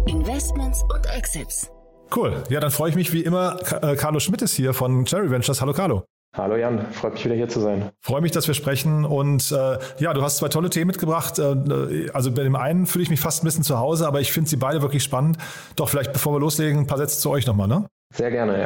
Investments 0.05 0.83
und 0.93 1.05
Exits. 1.15 1.71
Cool. 2.13 2.43
Ja, 2.50 2.59
dann 2.59 2.71
freue 2.71 2.89
ich 2.89 2.95
mich 2.95 3.13
wie 3.13 3.21
immer. 3.21 3.57
Äh, 3.81 3.95
Carlo 3.95 4.19
Schmidt 4.19 4.41
ist 4.41 4.53
hier 4.53 4.74
von 4.74 5.05
Cherry 5.05 5.31
Ventures. 5.31 5.62
Hallo 5.62 5.71
Carlo. 5.71 6.03
Hallo 6.36 6.57
Jan, 6.57 6.91
freut 6.91 7.13
mich 7.13 7.25
wieder 7.25 7.36
hier 7.36 7.48
zu 7.48 7.62
sein. 7.62 7.89
Freue 8.01 8.21
mich, 8.21 8.31
dass 8.33 8.48
wir 8.48 8.53
sprechen 8.53 9.05
und 9.05 9.51
äh, 9.51 9.77
ja, 9.98 10.13
du 10.13 10.21
hast 10.21 10.38
zwei 10.38 10.50
tolle 10.50 10.69
Themen 10.69 10.88
mitgebracht. 10.88 11.39
Äh, 11.39 12.09
also 12.13 12.31
bei 12.31 12.43
dem 12.43 12.57
einen 12.57 12.86
fühle 12.86 13.03
ich 13.03 13.09
mich 13.09 13.21
fast 13.21 13.43
ein 13.43 13.45
bisschen 13.45 13.63
zu 13.63 13.79
Hause, 13.79 14.07
aber 14.07 14.19
ich 14.19 14.33
finde 14.33 14.50
sie 14.50 14.57
beide 14.57 14.81
wirklich 14.81 15.03
spannend. 15.03 15.38
Doch 15.77 15.88
vielleicht, 15.88 16.12
bevor 16.12 16.33
wir 16.33 16.39
loslegen, 16.39 16.81
ein 16.81 16.88
paar 16.88 16.98
Sätze 16.98 17.19
zu 17.19 17.29
euch 17.29 17.48
nochmal, 17.48 17.69
ne? 17.69 17.86
Sehr 18.13 18.31
gerne, 18.31 18.59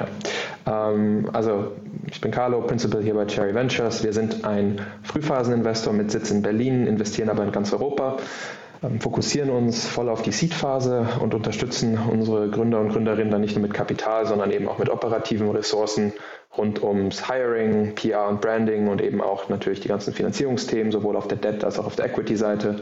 ja. 0.66 0.90
Ähm, 0.90 1.30
also 1.34 1.72
ich 2.10 2.20
bin 2.20 2.32
Carlo, 2.32 2.62
Principal 2.62 3.04
hier 3.04 3.14
bei 3.14 3.26
Cherry 3.26 3.54
Ventures. 3.54 4.04
Wir 4.04 4.14
sind 4.14 4.44
ein 4.44 4.82
Frühphaseninvestor 5.04 5.94
mit 5.94 6.10
Sitz 6.10 6.32
in 6.32 6.42
Berlin, 6.42 6.88
investieren 6.88 7.30
aber 7.30 7.44
in 7.44 7.52
ganz 7.52 7.72
Europa 7.74 8.18
fokussieren 9.00 9.50
uns 9.50 9.88
voll 9.88 10.10
auf 10.10 10.22
die 10.22 10.32
Seed-Phase 10.32 11.08
und 11.22 11.34
unterstützen 11.34 11.98
unsere 12.12 12.50
Gründer 12.50 12.80
und 12.80 12.90
Gründerinnen 12.90 13.32
dann 13.32 13.42
nicht 13.42 13.56
nur 13.56 13.62
mit 13.62 13.74
Kapital, 13.74 14.26
sondern 14.26 14.52
eben 14.52 14.68
auch 14.68 14.78
mit 14.78 14.90
operativen 14.90 15.50
Ressourcen 15.52 16.14
rund 16.58 16.84
ums 16.84 17.28
Hiring, 17.28 17.96
PR 17.96 18.28
und 18.28 18.42
Branding 18.42 18.88
und 18.88 19.02
eben 19.02 19.22
auch 19.22 19.50
natürlich 19.50 19.80
die 19.80 19.88
ganzen 19.88 20.14
Finanzierungsthemen, 20.14 20.92
sowohl 20.92 21.16
auf 21.16 21.28
der 21.28 21.38
Debt- 21.38 21.64
als 21.64 21.80
auch 21.80 21.86
auf 21.86 21.96
der 21.96 22.06
Equity-Seite. 22.06 22.78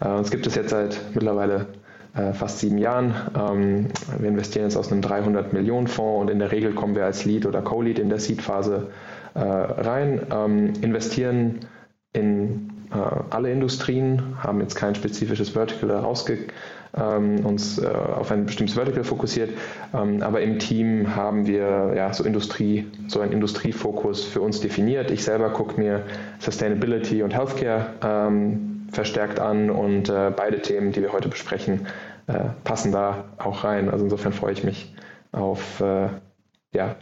Äh, 0.00 0.08
uns 0.08 0.30
gibt 0.30 0.46
es 0.46 0.54
jetzt 0.54 0.70
seit 0.70 1.00
mittlerweile 1.14 1.66
äh, 2.14 2.32
fast 2.32 2.60
sieben 2.60 2.78
Jahren. 2.78 3.14
Ähm, 3.36 3.88
wir 4.18 4.28
investieren 4.28 4.66
jetzt 4.66 4.76
aus 4.76 4.92
einem 4.92 5.02
300 5.02 5.52
Millionen 5.52 5.86
Fonds 5.86 6.22
und 6.22 6.30
in 6.30 6.38
der 6.38 6.52
Regel 6.52 6.74
kommen 6.74 6.94
wir 6.94 7.04
als 7.04 7.24
Lead 7.24 7.46
oder 7.46 7.62
Co-Lead 7.62 7.98
in 7.98 8.10
der 8.10 8.18
Seed-Phase 8.20 8.88
äh, 9.34 9.40
rein, 9.40 10.26
ähm, 10.30 10.72
investieren 10.82 11.60
in 12.12 12.70
alle 13.30 13.50
Industrien, 13.50 14.36
haben 14.42 14.60
jetzt 14.60 14.74
kein 14.74 14.94
spezifisches 14.94 15.50
Vertical 15.50 15.90
herausge 15.90 16.38
ähm, 16.96 17.44
uns 17.44 17.78
äh, 17.78 17.86
auf 17.86 18.30
ein 18.30 18.46
bestimmtes 18.46 18.76
Vertical 18.76 19.04
fokussiert, 19.04 19.50
ähm, 19.94 20.22
aber 20.22 20.40
im 20.40 20.58
Team 20.58 21.14
haben 21.14 21.46
wir 21.46 21.92
ja 21.94 22.12
so 22.12 22.24
Industrie, 22.24 22.86
so 23.08 23.20
einen 23.20 23.32
Industriefokus 23.32 24.24
für 24.24 24.40
uns 24.40 24.60
definiert. 24.60 25.10
Ich 25.10 25.24
selber 25.24 25.50
gucke 25.50 25.78
mir 25.80 26.04
Sustainability 26.38 27.22
und 27.22 27.34
Healthcare 27.34 27.86
ähm, 28.02 28.88
verstärkt 28.90 29.40
an 29.40 29.70
und 29.70 30.08
äh, 30.08 30.32
beide 30.34 30.60
Themen, 30.62 30.92
die 30.92 31.02
wir 31.02 31.12
heute 31.12 31.28
besprechen, 31.28 31.86
äh, 32.28 32.44
passen 32.64 32.92
da 32.92 33.24
auch 33.38 33.64
rein. 33.64 33.90
Also 33.90 34.04
insofern 34.04 34.32
freue 34.32 34.52
ich 34.52 34.64
mich 34.64 34.94
auf 35.32 35.80
äh, 35.80 36.08
ja, 36.72 36.96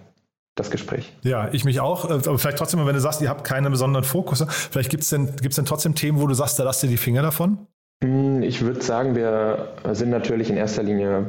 das 0.55 0.71
Gespräch. 0.71 1.13
Ja, 1.23 1.49
ich 1.53 1.65
mich 1.65 1.81
auch. 1.81 2.09
Äh, 2.09 2.15
aber 2.15 2.39
vielleicht 2.39 2.59
trotzdem, 2.59 2.85
wenn 2.87 2.95
du 2.95 3.01
sagst, 3.01 3.21
ihr 3.21 3.29
habt 3.29 3.45
keine 3.45 3.71
besonderen 3.71 4.05
Fokus, 4.05 4.45
vielleicht 4.71 4.91
gibt 4.91 5.03
es 5.03 5.11
denn, 5.11 5.35
gibt's 5.37 5.57
denn 5.57 5.65
trotzdem 5.65 5.95
Themen, 5.95 6.21
wo 6.21 6.27
du 6.27 6.35
sagst, 6.35 6.59
da 6.59 6.65
lasst 6.65 6.83
ihr 6.83 6.89
die 6.89 6.97
Finger 6.97 7.23
davon? 7.23 7.67
Hm, 8.05 8.43
ich 8.43 8.61
würde 8.63 8.83
sagen, 8.83 9.17
wir 9.17 9.69
sind 9.93 10.11
natürlich 10.11 10.51
in 10.51 10.57
erster 10.57 10.83
Linie 10.83 11.27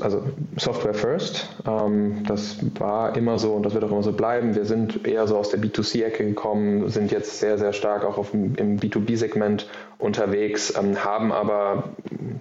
also 0.00 0.22
Software 0.56 0.94
first. 0.94 1.48
Ähm, 1.66 2.22
das 2.26 2.58
war 2.78 3.16
immer 3.16 3.38
so 3.38 3.54
und 3.54 3.64
das 3.64 3.74
wird 3.74 3.84
auch 3.84 3.90
immer 3.90 4.02
so 4.02 4.12
bleiben. 4.12 4.54
Wir 4.54 4.64
sind 4.64 5.06
eher 5.06 5.26
so 5.26 5.36
aus 5.36 5.50
der 5.50 5.60
B2C-Ecke 5.60 6.24
gekommen, 6.24 6.88
sind 6.88 7.10
jetzt 7.10 7.40
sehr, 7.40 7.58
sehr 7.58 7.72
stark 7.72 8.04
auch 8.04 8.18
auf, 8.18 8.32
im 8.32 8.78
B2B-Segment 8.78 9.66
unterwegs, 10.02 10.74
ähm, 10.76 11.04
haben 11.04 11.32
aber 11.32 11.84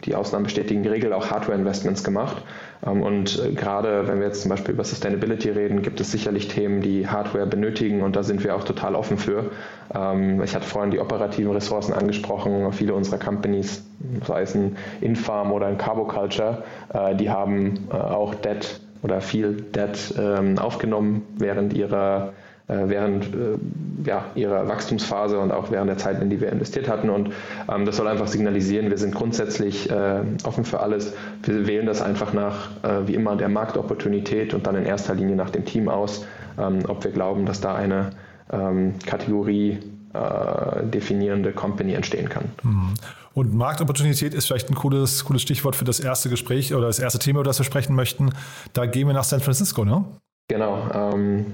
die 0.06 0.16
Ausnahmen 0.16 0.46
bestätigen 0.46 0.86
Regel 0.88 1.14
auch 1.14 1.30
Hardware-Investments 1.30 2.04
gemacht. 2.04 2.44
Ähm, 2.86 3.02
und 3.02 3.40
äh, 3.40 3.52
gerade 3.52 4.08
wenn 4.08 4.20
wir 4.20 4.28
jetzt 4.28 4.42
zum 4.42 4.50
Beispiel 4.50 4.74
über 4.74 4.84
Sustainability 4.84 5.50
reden, 5.50 5.82
gibt 5.82 6.00
es 6.00 6.12
sicherlich 6.12 6.48
Themen, 6.48 6.82
die 6.82 7.08
Hardware 7.08 7.46
benötigen 7.46 8.02
und 8.02 8.16
da 8.16 8.24
sind 8.24 8.44
wir 8.44 8.56
auch 8.56 8.64
total 8.64 8.96
offen 8.96 9.18
für. 9.18 9.52
Ähm, 9.94 10.42
ich 10.44 10.56
hatte 10.56 10.66
vorhin 10.66 10.92
die 10.92 11.00
operativen 11.00 11.52
Ressourcen 11.52 11.94
angesprochen. 11.94 12.72
Viele 12.74 12.94
unserer 12.94 13.18
Companies, 13.18 13.84
sei 14.26 14.42
es 14.42 14.56
ein 14.56 14.78
Infarm 15.02 15.52
oder 15.52 15.68
ein 15.68 15.78
Carboculture, 15.78 16.64
äh, 16.94 17.16
die 17.16 17.30
haben 17.30 17.88
äh, 17.92 17.96
auch 17.96 18.36
Debt 18.36 18.82
oder 19.04 19.20
viel 19.20 19.56
Debt 19.56 20.14
aufgenommen 20.60 21.26
während 21.40 21.74
ihrer 21.74 22.34
während 22.68 23.26
äh, 23.26 23.58
ja, 24.06 24.26
ihrer 24.36 24.68
Wachstumsphase 24.68 25.40
und 25.40 25.52
auch 25.52 25.72
während 25.72 25.90
der 25.90 25.98
Zeit, 25.98 26.22
in 26.22 26.30
die 26.30 26.40
wir 26.40 26.52
investiert 26.52 26.88
hatten. 26.88 27.10
Und 27.10 27.32
ähm, 27.72 27.86
das 27.86 27.98
soll 27.98 28.08
einfach 28.08 28.28
signalisieren, 28.28 28.90
wir 28.90 28.98
sind 28.98 29.14
grundsätzlich 29.14 29.90
äh, 29.90 30.22
offen 30.44 30.64
für 30.64 30.80
alles. 30.80 31.14
Wir 31.44 31.68
wählen 31.68 31.86
das 31.86 32.02
einfach 32.02 32.34
nach, 32.34 32.70
äh, 32.84 33.08
wie 33.08 33.16
immer, 33.16 33.36
der 33.36 33.50
Marktopportunität 33.50 34.54
und 34.54 34.68
dann 34.68 34.76
in 34.76 34.86
erster 34.86 35.16
Linie 35.16 35.36
nach 35.36 35.50
dem 35.50 35.66
Team 35.66 35.90
aus, 35.90 36.26
ähm, 36.58 36.80
ob 36.88 37.04
wir 37.04 37.12
glauben, 37.12 37.46
dass 37.46 37.62
da 37.62 37.76
eine 37.76 38.12
ähm, 38.52 38.94
Kategorie 39.06 39.80
äh, 40.14 40.86
definierende 40.86 41.52
Company 41.52 41.94
entstehen 41.94 42.30
kann. 42.30 42.46
Mhm. 42.64 42.94
Und 43.34 43.54
Marktopportunität 43.54 44.34
ist 44.34 44.48
vielleicht 44.48 44.70
ein 44.70 44.76
cooles, 44.76 45.24
cooles 45.24 45.42
Stichwort 45.42 45.76
für 45.76 45.86
das 45.86 46.02
erste 46.02 46.30
Gespräch 46.30 46.74
oder 46.74 46.88
das 46.88 47.00
erste 47.00 47.18
Thema, 47.18 47.40
über 47.40 47.46
das 47.46 47.60
wir 47.60 47.64
sprechen 47.64 47.96
möchten. 47.96 48.34
Da 48.74 48.86
gehen 48.86 49.08
wir 49.08 49.14
nach 49.14 49.24
San 49.24 49.40
Francisco, 49.40 49.86
ne? 49.86 50.04
Genau. 50.50 50.86
Ähm, 50.94 51.46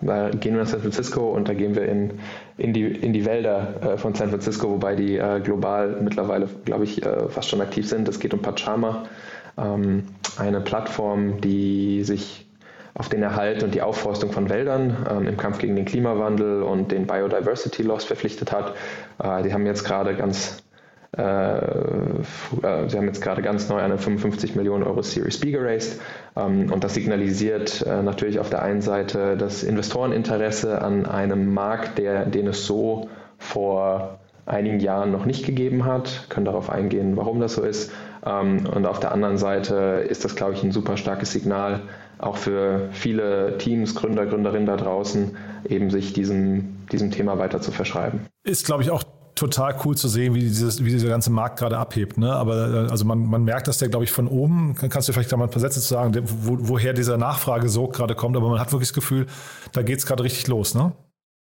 da 0.00 0.28
gehen 0.30 0.54
wir 0.54 0.62
nach 0.62 0.68
San 0.68 0.80
Francisco 0.80 1.30
und 1.30 1.48
da 1.48 1.54
gehen 1.54 1.74
wir 1.74 1.86
in, 1.86 2.18
in, 2.58 2.72
die, 2.72 2.84
in 2.84 3.12
die 3.12 3.24
Wälder 3.24 3.94
äh, 3.94 3.98
von 3.98 4.14
San 4.14 4.28
Francisco, 4.28 4.70
wobei 4.70 4.94
die 4.94 5.16
äh, 5.16 5.40
global 5.40 6.00
mittlerweile, 6.02 6.48
glaube 6.64 6.84
ich, 6.84 7.04
äh, 7.04 7.28
fast 7.28 7.48
schon 7.48 7.60
aktiv 7.60 7.88
sind. 7.88 8.08
Es 8.08 8.20
geht 8.20 8.34
um 8.34 8.42
Pachama, 8.42 9.04
ähm, 9.56 10.04
eine 10.38 10.60
Plattform, 10.60 11.40
die 11.40 12.04
sich 12.04 12.46
auf 12.92 13.08
den 13.08 13.22
Erhalt 13.22 13.62
und 13.62 13.74
die 13.74 13.82
Aufforstung 13.82 14.32
von 14.32 14.48
Wäldern 14.48 15.06
ähm, 15.10 15.26
im 15.28 15.36
Kampf 15.36 15.58
gegen 15.58 15.76
den 15.76 15.84
Klimawandel 15.84 16.62
und 16.62 16.92
den 16.92 17.06
Biodiversity 17.06 17.82
Loss 17.82 18.04
verpflichtet 18.04 18.52
hat. 18.52 18.74
Äh, 19.22 19.42
die 19.42 19.52
haben 19.52 19.66
jetzt 19.66 19.84
gerade 19.84 20.14
ganz 20.14 20.62
Sie 21.12 21.22
haben 22.96 23.06
jetzt 23.06 23.22
gerade 23.22 23.42
ganz 23.42 23.68
neu 23.68 23.78
eine 23.78 23.96
55 23.96 24.54
Millionen 24.54 24.82
Euro 24.82 25.02
Series 25.02 25.38
B 25.38 25.50
geraced 25.50 26.00
ähm, 26.36 26.72
und 26.72 26.84
das 26.84 26.94
signalisiert 26.94 27.82
äh, 27.86 28.02
natürlich 28.02 28.38
auf 28.38 28.50
der 28.50 28.62
einen 28.62 28.82
Seite 28.82 29.36
das 29.36 29.62
Investoreninteresse 29.62 30.82
an 30.82 31.06
einem 31.06 31.54
Markt, 31.54 31.98
der, 31.98 32.26
den 32.26 32.48
es 32.48 32.66
so 32.66 33.08
vor 33.38 34.18
einigen 34.46 34.80
Jahren 34.80 35.10
noch 35.10 35.26
nicht 35.26 35.44
gegeben 35.44 35.84
hat, 35.84 36.26
können 36.28 36.46
darauf 36.46 36.70
eingehen, 36.70 37.16
warum 37.16 37.40
das 37.40 37.54
so 37.54 37.62
ist. 37.62 37.92
Ähm, 38.24 38.66
und 38.66 38.86
auf 38.86 39.00
der 39.00 39.12
anderen 39.12 39.38
Seite 39.38 40.04
ist 40.08 40.24
das, 40.24 40.36
glaube 40.36 40.54
ich, 40.54 40.62
ein 40.62 40.72
super 40.72 40.96
starkes 40.96 41.32
Signal, 41.32 41.82
auch 42.18 42.36
für 42.36 42.88
viele 42.92 43.58
Teams, 43.58 43.94
Gründer, 43.94 44.26
Gründerinnen 44.26 44.66
da 44.66 44.76
draußen, 44.76 45.36
eben 45.68 45.90
sich 45.90 46.12
diesem, 46.12 46.86
diesem 46.90 47.10
Thema 47.10 47.38
weiter 47.38 47.60
zu 47.60 47.72
verschreiben. 47.72 48.20
Ist, 48.44 48.64
glaube 48.64 48.82
ich, 48.82 48.90
auch 48.90 49.02
total 49.36 49.76
cool 49.84 49.96
zu 49.96 50.08
sehen, 50.08 50.34
wie, 50.34 50.40
dieses, 50.40 50.84
wie 50.84 50.90
dieser 50.90 51.08
ganze 51.08 51.30
Markt 51.30 51.58
gerade 51.58 51.78
abhebt. 51.78 52.18
Ne? 52.18 52.32
Aber 52.32 52.86
äh, 52.86 52.90
also 52.90 53.04
man, 53.04 53.24
man 53.26 53.44
merkt 53.44 53.68
das 53.68 53.78
ja, 53.80 53.86
glaube 53.86 54.04
ich, 54.04 54.10
von 54.10 54.26
oben. 54.26 54.74
Kannst 54.74 55.08
du 55.08 55.12
vielleicht 55.12 55.30
da 55.30 55.36
mal 55.36 55.44
ein 55.44 55.50
paar 55.50 55.60
Sätze 55.60 55.80
zu 55.80 55.86
sagen, 55.86 56.12
wo, 56.24 56.56
woher 56.58 56.94
dieser 56.94 57.18
Nachfragesog 57.18 57.94
gerade 57.94 58.14
kommt. 58.14 58.36
Aber 58.36 58.48
man 58.48 58.58
hat 58.58 58.72
wirklich 58.72 58.88
das 58.88 58.94
Gefühl, 58.94 59.26
da 59.72 59.82
geht 59.82 59.98
es 59.98 60.06
gerade 60.06 60.24
richtig 60.24 60.48
los. 60.48 60.74
Ne? 60.74 60.92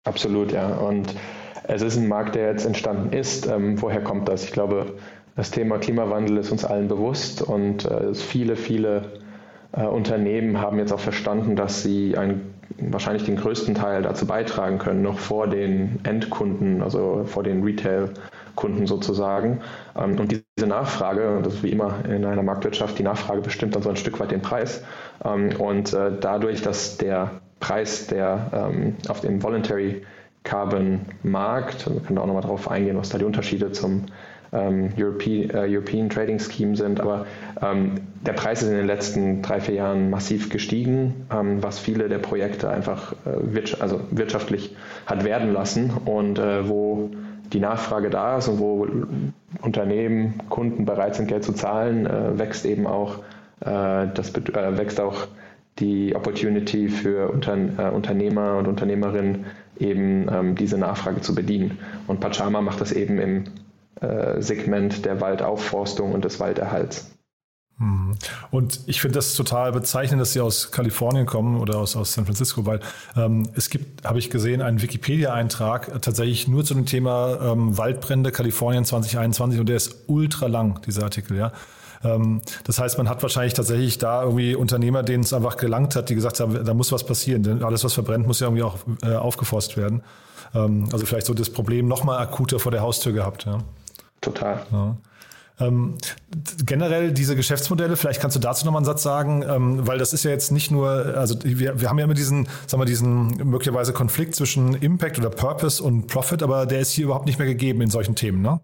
Absolut, 0.04 0.52
ja. 0.52 0.68
Und 0.76 1.16
es 1.64 1.82
ist 1.82 1.98
ein 1.98 2.08
Markt, 2.08 2.36
der 2.36 2.52
jetzt 2.52 2.66
entstanden 2.66 3.14
ist. 3.14 3.48
Ähm, 3.48 3.82
woher 3.82 4.04
kommt 4.04 4.28
das? 4.28 4.44
Ich 4.44 4.52
glaube, 4.52 4.98
das 5.36 5.52
Thema 5.52 5.78
Klimawandel 5.78 6.38
ist 6.38 6.52
uns 6.52 6.66
allen 6.66 6.90
bewusst 6.90 7.42
und 7.42 7.86
äh, 7.86 8.14
viele, 8.14 8.58
viele 8.58 9.22
äh, 9.72 9.86
Unternehmen 9.86 10.60
haben 10.60 10.80
jetzt 10.80 10.92
auch 10.92 11.00
verstanden, 11.00 11.56
dass 11.56 11.82
sie 11.82 12.18
ein 12.18 12.42
wahrscheinlich 12.78 13.24
den 13.26 13.36
größten 13.36 13.76
Teil 13.76 14.02
dazu 14.02 14.26
beitragen 14.26 14.78
können, 14.78 15.02
noch 15.02 15.20
vor 15.20 15.48
den 15.48 16.00
Endkunden, 16.04 16.82
also 16.82 17.24
vor 17.26 17.44
den 17.44 17.64
Retail-Kunden 17.64 18.88
sozusagen. 18.88 19.62
Ähm, 19.98 20.20
und 20.20 20.32
diese 20.32 20.68
Nachfrage, 20.68 21.40
das 21.44 21.56
ist 21.56 21.64
wie 21.64 21.72
immer 21.72 22.06
in 22.06 22.26
einer 22.26 22.44
Marktwirtschaft, 22.44 22.98
die 23.00 23.04
Nachfrage 23.04 23.42
bestimmt 23.42 23.76
dann 23.76 23.84
so 23.84 23.90
ein 23.90 23.96
Stück 23.96 24.20
weit 24.20 24.32
den 24.32 24.42
Preis. 24.42 24.84
Ähm, 25.24 25.56
und 25.58 25.94
äh, 25.94 26.12
dadurch, 26.20 26.62
dass 26.62 26.98
der 26.98 27.32
Preis, 27.60 28.08
der 28.08 28.52
ähm, 28.54 28.96
auf 29.08 29.22
dem 29.22 29.44
Voluntary 29.44 30.04
Carbon 30.44 31.02
Markt, 31.24 31.86
also 31.86 31.96
wir 31.96 32.02
können 32.02 32.16
da 32.16 32.22
auch 32.22 32.28
nochmal 32.28 32.44
darauf 32.44 32.70
eingehen, 32.72 32.98
was 32.98 33.10
da 33.10 33.18
die 33.18 33.26
Unterschiede 33.26 33.72
zum 33.72 34.06
ähm, 34.52 34.92
European, 34.98 35.50
äh, 35.50 35.68
European 35.76 36.10
Trading 36.10 36.40
Scheme 36.40 36.76
sind. 36.76 37.00
Aber 37.00 37.26
ähm, 37.62 37.96
der 38.26 38.34
Preis 38.34 38.62
ist 38.62 38.70
in 38.70 38.76
den 38.76 38.88
letzten 38.88 39.42
drei, 39.42 39.60
vier 39.60 39.76
Jahren 39.76 40.10
massiv 40.10 40.50
gestiegen, 40.50 41.26
ähm, 41.34 41.62
was 41.62 41.80
viele 41.80 42.10
der 42.10 42.20
Projekte 42.20 42.70
einfach 42.70 43.14
äh, 43.26 43.54
wirtschaft, 43.54 43.82
also 43.82 44.02
wirtschaftlich 44.12 44.76
hat 45.06 45.24
werden 45.24 45.54
lassen 45.54 45.92
und 46.06 46.40
äh, 46.40 46.68
wo 46.68 47.12
die 47.54 47.60
Nachfrage 47.60 48.10
da 48.10 48.38
ist 48.38 48.48
und 48.48 48.60
wo 48.60 48.88
Unternehmen, 49.62 50.36
Kunden 50.50 50.86
bereit 50.86 51.16
sind, 51.16 51.28
Geld 51.28 51.44
zu 51.44 51.54
zahlen, 51.54 52.06
äh, 52.06 52.38
wächst 52.38 52.66
eben 52.66 52.86
auch 52.86 53.20
äh, 53.62 54.08
das 54.14 54.34
äh, 54.36 54.78
wächst 54.78 55.00
auch 55.00 55.28
die 55.80 56.14
Opportunity 56.16 56.90
für 56.90 57.30
Untern 57.30 57.78
Unternehmer 57.94 58.58
und 58.58 58.68
Unternehmerinnen 58.68 59.46
eben 59.80 60.28
ähm, 60.30 60.56
diese 60.56 60.78
Nachfrage 60.78 61.22
zu 61.22 61.34
bedienen. 61.34 61.78
Und 62.06 62.20
Pachama 62.20 62.60
macht 62.60 62.82
das 62.82 62.92
eben 62.92 63.18
im 63.18 63.46
äh, 64.02 64.42
Segment 64.42 65.06
der 65.06 65.22
Waldaufforstung 65.22 66.14
und 66.14 66.26
des 66.26 66.40
Walderhalts. 66.40 67.12
Hm. 67.80 68.16
Und 68.52 68.82
ich 68.88 69.00
finde 69.00 69.16
das 69.16 69.36
total 69.36 69.72
bezeichnend, 69.72 70.22
dass 70.22 70.34
Sie 70.34 70.42
aus 70.42 70.72
Kalifornien 70.72 71.26
kommen 71.26 71.58
oder 71.60 71.78
aus, 71.78 71.96
aus 71.96 72.14
San 72.14 72.26
Francisco, 72.26 72.66
weil 72.66 72.82
ähm, 73.16 73.44
es 73.56 73.70
gibt, 73.70 74.06
habe 74.06 74.20
ich 74.20 74.30
gesehen, 74.30 74.62
einen 74.62 74.82
Wikipedia-Eintrag 74.82 75.88
äh, 75.88 76.00
tatsächlich 76.00 76.48
nur 76.48 76.66
zu 76.66 76.74
dem 76.74 76.86
Thema 76.86 77.40
ähm, 77.42 77.78
Waldbrände 77.78 78.32
Kalifornien 78.32 78.84
2021 78.84 79.62
und 79.62 79.70
der 79.70 79.78
ist 79.78 80.04
ultra 80.08 80.48
lang, 80.48 80.82
dieser 80.86 81.04
Artikel, 81.04 81.38
ja. 81.38 81.54
Ähm, 82.04 82.42
das 82.66 82.80
heißt, 82.80 82.98
man 82.98 83.10
hat 83.10 83.22
wahrscheinlich 83.22 83.54
tatsächlich 83.54 83.98
da 83.98 84.24
irgendwie 84.24 84.56
Unternehmer, 84.56 85.04
denen 85.04 85.24
es 85.24 85.34
einfach 85.34 85.58
gelangt 85.58 85.96
hat, 85.96 86.10
die 86.10 86.16
gesagt 86.16 86.40
haben, 86.40 86.66
da 86.66 86.74
muss 86.74 86.92
was 86.92 87.06
passieren. 87.06 87.44
Denn 87.44 87.64
alles, 87.64 87.84
was 87.84 87.94
verbrennt, 87.94 88.28
muss 88.28 88.40
ja 88.40 88.48
irgendwie 88.48 88.64
auch 88.64 88.78
äh, 89.04 89.16
aufgeforst 89.16 89.78
werden. 89.78 90.02
Ähm, 90.54 90.90
also 90.92 91.06
vielleicht 91.06 91.28
so 91.28 91.34
das 91.34 91.50
Problem 91.50 91.88
nochmal 91.88 92.20
akuter 92.20 92.60
vor 92.60 92.72
der 92.72 92.82
Haustür 92.82 93.14
gehabt. 93.14 93.46
Ja. 93.46 93.60
Total. 94.22 94.66
Ja. 94.72 94.98
Ähm, 95.62 95.98
generell 96.66 97.12
diese 97.12 97.36
Geschäftsmodelle, 97.36 97.98
vielleicht 97.98 98.22
kannst 98.22 98.36
du 98.36 98.40
dazu 98.40 98.66
nochmal 98.66 98.80
einen 98.80 98.86
Satz 98.86 99.04
sagen, 99.04 99.44
ähm, 99.48 99.86
weil 99.88 99.98
das 99.98 100.14
ist 100.14 100.24
ja 100.24 100.32
jetzt 100.32 100.52
nicht 100.52 100.72
nur, 100.72 100.90
also 100.90 101.36
wir, 101.44 101.82
wir 101.82 101.90
haben 101.90 101.98
ja 101.98 102.06
immer 102.06 102.14
diesen, 102.14 102.48
sagen 102.66 102.82
wir, 102.82 102.86
diesen 102.86 103.36
möglicherweise 103.44 103.92
Konflikt 103.92 104.36
zwischen 104.36 104.76
Impact 104.76 105.20
oder 105.20 105.30
Purpose 105.30 105.84
und 105.84 106.08
Profit, 106.08 106.44
aber 106.44 106.66
der 106.66 106.80
ist 106.80 106.92
hier 106.92 107.06
überhaupt 107.06 107.26
nicht 107.26 107.40
mehr 107.40 107.48
gegeben 107.48 107.82
in 107.82 107.90
solchen 107.90 108.16
Themen, 108.16 108.42
ne? 108.42 108.62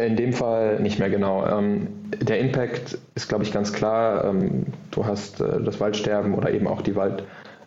In 0.00 0.16
dem 0.16 0.32
Fall 0.32 0.80
nicht 0.80 0.98
mehr 0.98 1.10
genau. 1.10 1.44
Ähm, 1.46 1.88
der 2.12 2.38
Impact 2.38 2.96
ist, 3.14 3.28
glaube 3.28 3.42
ich, 3.42 3.52
ganz 3.52 3.72
klar. 3.72 4.24
Ähm, 4.24 4.66
du 4.92 5.04
hast 5.04 5.40
äh, 5.40 5.60
das 5.60 5.80
Waldsterben 5.80 6.34
oder 6.34 6.52
eben 6.52 6.68
auch 6.68 6.82
die 6.82 6.94
Wald, 6.94 7.24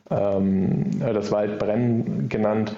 ähm, 0.09 0.89
äh, 1.01 1.13
das 1.13 1.31
Waldbrennen 1.31 2.29
genannt. 2.29 2.75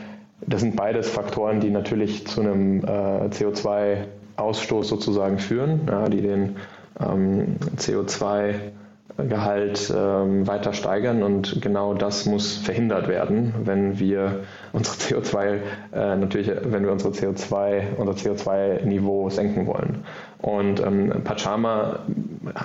Das 0.48 0.62
sind 0.62 0.76
beides 0.76 1.08
Faktoren, 1.08 1.60
die 1.60 1.70
natürlich 1.70 2.26
zu 2.26 2.42
einem 2.42 2.84
äh, 2.84 3.28
CO2 3.30 4.06
Ausstoß 4.36 4.88
sozusagen 4.88 5.40
führen, 5.40 5.82
ja, 5.88 6.10
die 6.10 6.22
den 6.22 6.56
ähm, 7.00 7.58
CO2-Gehalt 7.78 9.94
ähm, 9.96 10.48
weiter 10.48 10.74
steigern 10.74 11.24
und 11.24 11.62
genau 11.62 11.94
das 11.94 12.26
muss 12.26 12.58
verhindert 12.58 13.08
werden, 13.08 13.54
wenn 13.64 14.00
wir 14.00 14.42
unsere 14.72 14.96
CO2 14.98 15.60
äh, 15.94 16.16
natürlich, 16.16 16.52
wenn 16.64 16.84
wir 16.84 16.92
unsere 16.92 17.14
CO2, 17.14 17.96
unser 17.98 18.14
CO2-Niveau 18.14 19.30
senken 19.30 19.68
wollen. 19.68 20.04
Und 20.42 20.82
ähm, 20.82 21.14
Pachama 21.24 22.00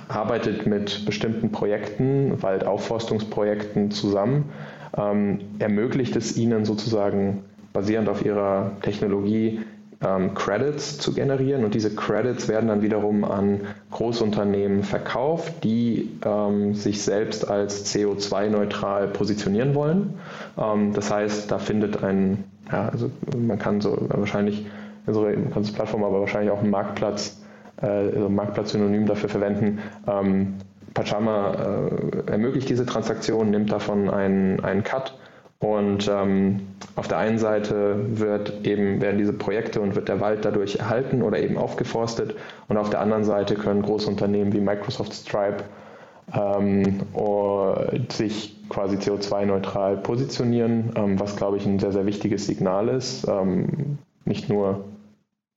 arbeitet 0.09 0.67
mit 0.67 1.05
bestimmten 1.07 1.53
Projekten, 1.53 2.43
Waldaufforstungsprojekten 2.43 3.91
zusammen, 3.91 4.51
ähm, 4.97 5.41
ermöglicht 5.59 6.17
es 6.17 6.37
ihnen 6.37 6.65
sozusagen 6.65 7.45
basierend 7.73 8.09
auf 8.09 8.25
ihrer 8.25 8.73
Technologie 8.83 9.61
ähm, 10.01 10.35
Credits 10.35 10.99
zu 10.99 11.13
generieren 11.13 11.65
und 11.65 11.75
diese 11.75 11.95
Credits 11.95 12.49
werden 12.49 12.69
dann 12.69 12.83
wiederum 12.83 13.25
an 13.25 13.63
Großunternehmen 13.91 14.85
verkauft, 14.85 15.65
die 15.65 16.11
ähm, 16.25 16.75
sich 16.75 17.03
selbst 17.03 17.49
als 17.49 17.93
CO2-neutral 17.93 19.09
positionieren 19.09 19.75
wollen. 19.75 20.15
Ähm, 20.57 20.93
das 20.93 21.11
heißt, 21.11 21.51
da 21.51 21.59
findet 21.59 22.03
ein, 22.05 22.45
ja, 22.71 22.89
also 22.89 23.11
man 23.37 23.59
kann 23.59 23.81
so 23.81 23.99
wahrscheinlich, 24.09 24.67
also 25.07 25.23
man 25.23 25.51
Plattform, 25.65 26.05
aber 26.05 26.21
wahrscheinlich 26.21 26.53
auch 26.53 26.61
einen 26.61 26.71
Marktplatz, 26.71 27.41
äh, 27.83 27.87
also 27.87 28.29
Marktplatz-Synonym 28.29 29.07
dafür 29.07 29.29
verwenden. 29.29 29.81
Ähm, 30.07 30.55
Pachama 30.95 31.55
äh, 31.55 32.31
ermöglicht 32.31 32.69
diese 32.69 32.87
Transaktion, 32.87 33.51
nimmt 33.51 33.73
davon 33.73 34.11
einen, 34.11 34.61
einen 34.61 34.85
Cut 34.85 35.15
und 35.61 36.09
ähm, 36.09 36.69
auf 36.95 37.09
der 37.09 37.19
einen 37.19 37.39
Seite 37.39 37.97
wird 38.11 38.65
eben, 38.65 39.01
werden 39.01 39.19
diese 39.19 39.33
Projekte 39.33 39.81
und 39.81 39.97
wird 39.97 40.09
der 40.09 40.21
Wald 40.21 40.45
dadurch 40.45 40.77
erhalten 40.77 41.23
oder 41.23 41.41
eben 41.41 41.59
aufgeforstet. 41.59 42.37
Und 42.69 42.77
auf 42.77 42.91
der 42.91 43.01
anderen 43.01 43.25
Seite 43.25 43.57
können 43.57 43.83
große 43.83 44.09
Unternehmen 44.09 44.53
wie 44.53 44.61
Microsoft 44.61 45.13
Stripe 45.15 45.65
ähm, 46.33 47.01
sich 48.09 48.69
quasi 48.69 48.97
CO2-neutral 48.99 49.97
positionieren, 49.97 50.93
ähm, 50.95 51.19
was, 51.19 51.35
glaube 51.37 51.57
ich, 51.57 51.67
ein 51.67 51.81
sehr, 51.81 51.93
sehr 51.93 52.07
wichtiges 52.07 52.47
Signal 52.47 52.89
ist. 52.89 53.27
Ähm, 53.27 53.99
nicht 54.25 54.49
nur 54.49 54.85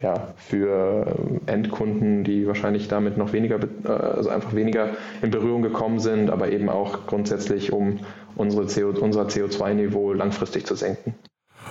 ja, 0.02 0.30
für 0.36 1.16
Endkunden, 1.46 2.24
die 2.24 2.48
wahrscheinlich 2.48 2.88
damit 2.88 3.18
noch 3.18 3.34
weniger, 3.34 3.60
äh, 3.84 3.88
also 3.88 4.30
einfach 4.30 4.56
weniger 4.56 4.90
in 5.22 5.30
Berührung 5.30 5.62
gekommen 5.62 6.00
sind, 6.00 6.32
aber 6.32 6.52
eben 6.52 6.70
auch 6.70 7.06
grundsätzlich, 7.06 7.72
um 7.72 8.00
unsere 8.36 8.66
CO, 8.66 8.98
unser 9.00 9.24
CO2-Niveau 9.24 10.14
langfristig 10.14 10.66
zu 10.66 10.76
senken. 10.76 11.16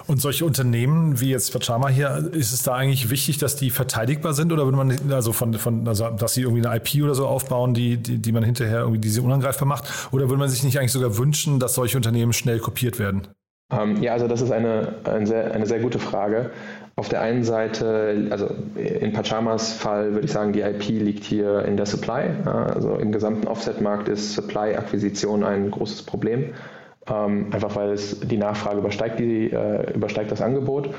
Und 0.07 0.21
solche 0.21 0.45
Unternehmen 0.45 1.21
wie 1.21 1.31
jetzt 1.31 1.53
Pachama 1.53 1.89
hier, 1.89 2.31
ist 2.33 2.53
es 2.53 2.63
da 2.63 2.75
eigentlich 2.75 3.11
wichtig, 3.11 3.39
dass 3.39 3.57
die 3.57 3.71
verteidigbar 3.71 4.35
sind 4.35 4.53
oder 4.53 4.65
würde 4.65 4.77
man, 4.77 5.13
also 5.13 5.33
von, 5.33 5.55
von 5.55 5.87
also 5.87 6.11
dass 6.11 6.35
sie 6.35 6.43
irgendwie 6.43 6.67
eine 6.67 6.77
IP 6.77 7.03
oder 7.03 7.15
so 7.15 7.27
aufbauen, 7.27 7.75
die, 7.75 7.97
die, 7.97 8.19
die 8.19 8.33
man 8.33 8.45
hinterher 8.45 8.81
irgendwie 8.81 9.01
diese 9.01 9.23
unangreifbar 9.23 9.67
macht? 9.67 9.89
Oder 10.13 10.29
würde 10.29 10.39
man 10.39 10.49
sich 10.49 10.63
nicht 10.63 10.79
eigentlich 10.79 10.93
sogar 10.93 11.19
wünschen, 11.19 11.59
dass 11.59 11.75
solche 11.75 11.97
Unternehmen 11.97 12.33
schnell 12.33 12.61
kopiert 12.61 12.99
werden? 12.99 13.29
Ähm, 13.73 14.03
ja, 14.03 14.13
also 14.13 14.27
das 14.27 14.41
ist 14.41 14.51
eine, 14.51 14.95
eine, 15.05 15.27
sehr, 15.27 15.53
eine 15.53 15.67
sehr 15.67 15.79
gute 15.79 15.99
Frage. 15.99 16.51
Auf 17.01 17.09
der 17.09 17.23
einen 17.23 17.45
Seite, 17.45 18.29
also 18.29 18.51
in 18.77 19.15
Pachamas 19.15 19.73
Fall 19.73 20.13
würde 20.13 20.27
ich 20.27 20.33
sagen, 20.33 20.53
die 20.53 20.61
IP 20.61 20.87
liegt 20.89 21.25
hier 21.25 21.65
in 21.65 21.79
der 21.79 21.87
Supply. 21.87 22.29
Also 22.45 22.97
im 22.97 23.11
gesamten 23.11 23.49
Offset-Markt 23.49 24.07
ist 24.09 24.35
Supply-Akquisition 24.35 25.43
ein 25.43 25.71
großes 25.71 26.03
Problem. 26.03 26.53
Ähm, 27.09 27.47
einfach 27.53 27.75
weil 27.75 27.93
es 27.93 28.21
die 28.21 28.37
Nachfrage 28.37 28.81
übersteigt, 28.81 29.19
die, 29.19 29.51
äh, 29.51 29.95
übersteigt 29.95 30.31
das 30.31 30.43
Angebot. 30.43 30.91